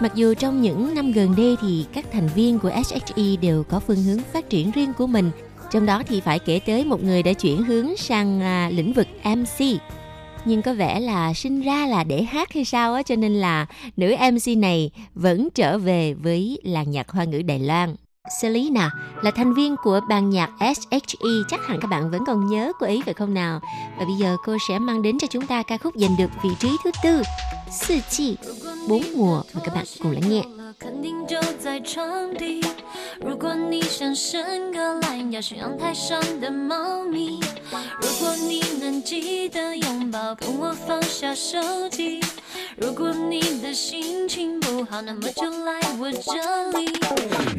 [0.00, 3.80] Mặc dù trong những năm gần đây thì các thành viên của SHE đều có
[3.80, 5.30] phương hướng phát triển riêng của mình,
[5.70, 9.06] trong đó thì phải kể tới một người đã chuyển hướng sang à, lĩnh vực
[9.24, 9.66] MC.
[10.44, 13.66] Nhưng có vẻ là sinh ra là để hát hay sao á cho nên là
[13.96, 17.96] nữ MC này vẫn trở về với làng nhạc hoa ngữ Đài Loan.
[18.40, 18.90] Selena
[19.22, 22.86] là thành viên của ban nhạc SHE chắc hẳn các bạn vẫn còn nhớ cô
[22.86, 23.60] ấy phải không nào?
[23.98, 26.50] Và bây giờ cô sẽ mang đến cho chúng ta ca khúc giành được vị
[26.58, 27.22] trí thứ tư
[27.70, 28.36] 四季
[28.88, 30.42] bốn mùa mời các bạn cùng lắng nghe
[30.78, 32.60] 肯定就在床底。
[33.20, 37.38] 如果你想伸个懒腰，去阳台上的猫咪。
[38.00, 41.58] 如果你能记得拥抱，跟我放下手
[41.90, 42.20] 机。
[42.76, 46.86] 如果你的心情不好，那么就来我这里。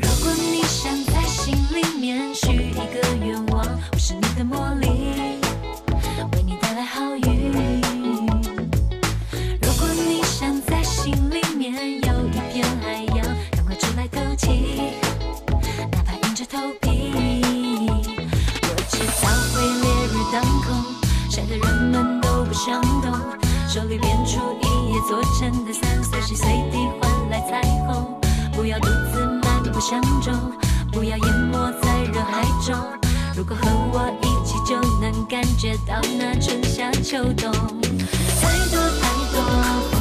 [0.01, 5.37] 如果你想在心里面许一个愿望，我是你的茉莉，
[11.01, 14.93] 心里面有一片海洋，赶快出来透气，
[15.91, 17.89] 哪怕硬着头皮。
[18.61, 20.85] 我知道会烈日当空，
[21.27, 23.11] 晒得人们都不想动，
[23.67, 28.21] 手里变出一叶做成的伞，随时随地换来彩虹。
[28.53, 30.31] 不要独自漫步相中，
[30.91, 32.77] 不要淹没在人海中。
[33.35, 37.51] 如果和我一起，就能感觉到那春夏秋冬。
[38.39, 40.00] 太多太多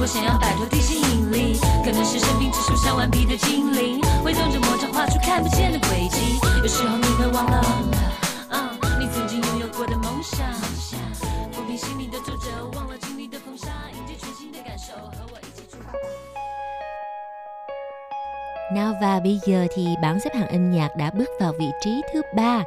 [0.00, 6.38] 果想要摆脱地心引力，可能是生命指数上顽皮的精灵，挥动着魔杖画出看不见的轨迹。
[6.62, 7.64] 有时候你会忘了，
[8.50, 8.68] 嗯，
[9.00, 10.46] 你曾经拥有过的梦想。
[11.52, 15.92] 抚平心里的皱褶，忘了经历的风沙，迎接全新的感受，和我一起出发。
[18.74, 22.02] Nào và bây giờ thì bảng xếp hạng âm nhạc đã bước vào vị trí
[22.12, 22.64] thứ ba.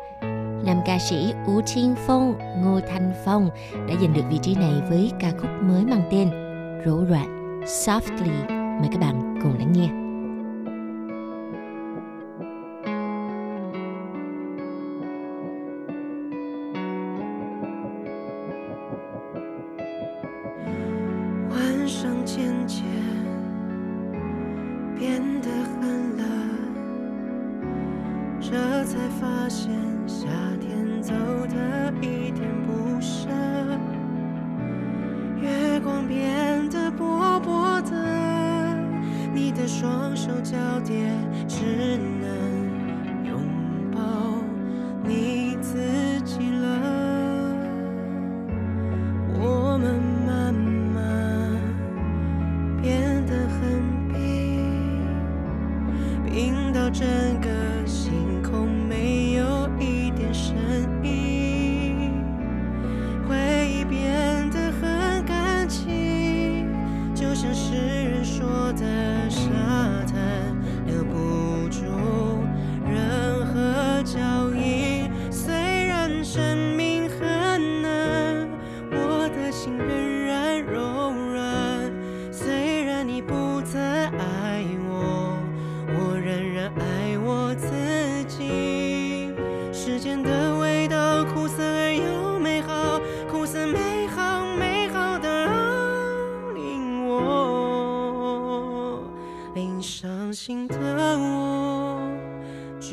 [0.65, 2.33] Nam ca sĩ Ú Thiên Phong,
[2.63, 3.49] Ngô Thanh Phong
[3.87, 6.42] đã giành được vị trí này với ca khúc mới mang tên
[6.84, 8.46] 柔软 Softly.
[8.80, 10.03] Mời các bạn cùng lắng nghe.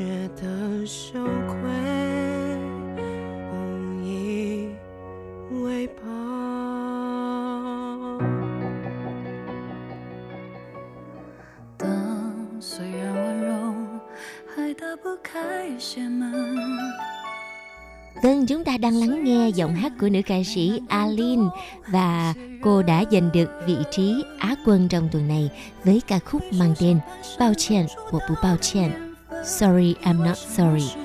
[0.01, 1.55] 觉得羞愧，
[3.51, 3.55] 无
[4.03, 4.69] 以
[5.63, 6.03] 为报。
[11.77, 13.73] 灯虽然温柔，
[14.55, 16.57] 还打不开些门。
[18.23, 21.49] Vâng, chúng ta đang lắng nghe giọng hát của nữ ca sĩ Alin
[21.87, 22.33] và
[22.63, 25.49] cô đã giành được vị trí Á quân trong tuần này
[25.83, 26.99] với ca khúc mang tên
[27.39, 28.91] Bao Chen, Wo Bu Bao Chen.
[29.42, 31.01] Sorry, I'm not sorry.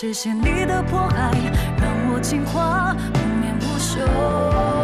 [0.00, 1.32] 谢谢你的迫害，
[1.82, 4.77] 让我进化不眠不休。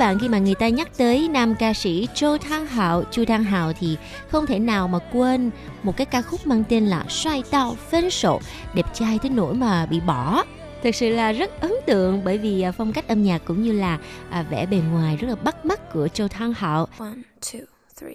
[0.00, 3.44] Bạn, khi mà người ta nhắc tới nam ca sĩ Châu Thang Hạo, Chu Thang
[3.44, 3.96] Hạo thì
[4.28, 5.50] không thể nào mà quên
[5.82, 8.40] một cái ca khúc mang tên là Xoay Tao Phân Sổ,
[8.74, 10.44] đẹp trai tới nỗi mà bị bỏ.
[10.82, 13.72] Thực sự là rất ấn tượng bởi vì à, phong cách âm nhạc cũng như
[13.72, 13.98] là
[14.30, 16.88] à, vẻ bề ngoài rất là bắt mắt của Châu Thang Hạo.
[16.98, 17.64] One, two,
[18.00, 18.14] three.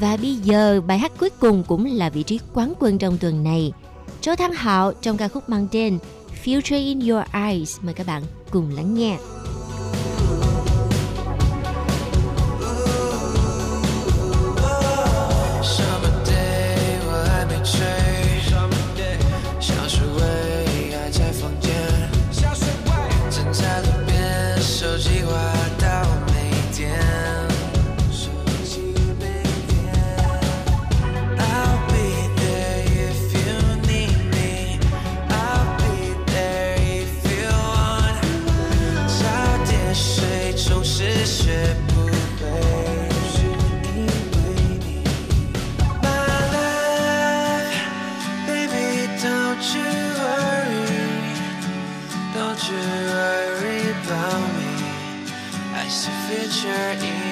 [0.00, 3.44] Và bây giờ bài hát cuối cùng cũng là vị trí quán quân trong tuần
[3.44, 3.72] này.
[4.20, 5.98] Châu Thang Hạo trong ca khúc mang tên
[6.44, 7.76] Future in Your Eyes.
[7.82, 9.18] Mời các bạn cùng lắng nghe.
[56.26, 57.25] Future in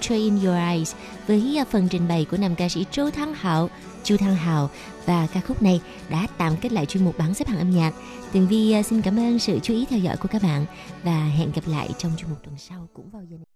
[0.00, 0.94] Culture in Your Eyes
[1.26, 3.70] với à, phần trình bày của nam ca sĩ Châu Thăng Hạo,
[4.04, 4.70] Chu Thăng Hạo
[5.06, 5.80] và ca khúc này
[6.10, 7.92] đã tạm kết lại chuyên mục bảng xếp hạng âm nhạc.
[8.32, 10.66] Tường Vi à, xin cảm ơn sự chú ý theo dõi của các bạn
[11.02, 13.46] và hẹn gặp lại trong chuyên mục tuần sau cũng vào giờ này.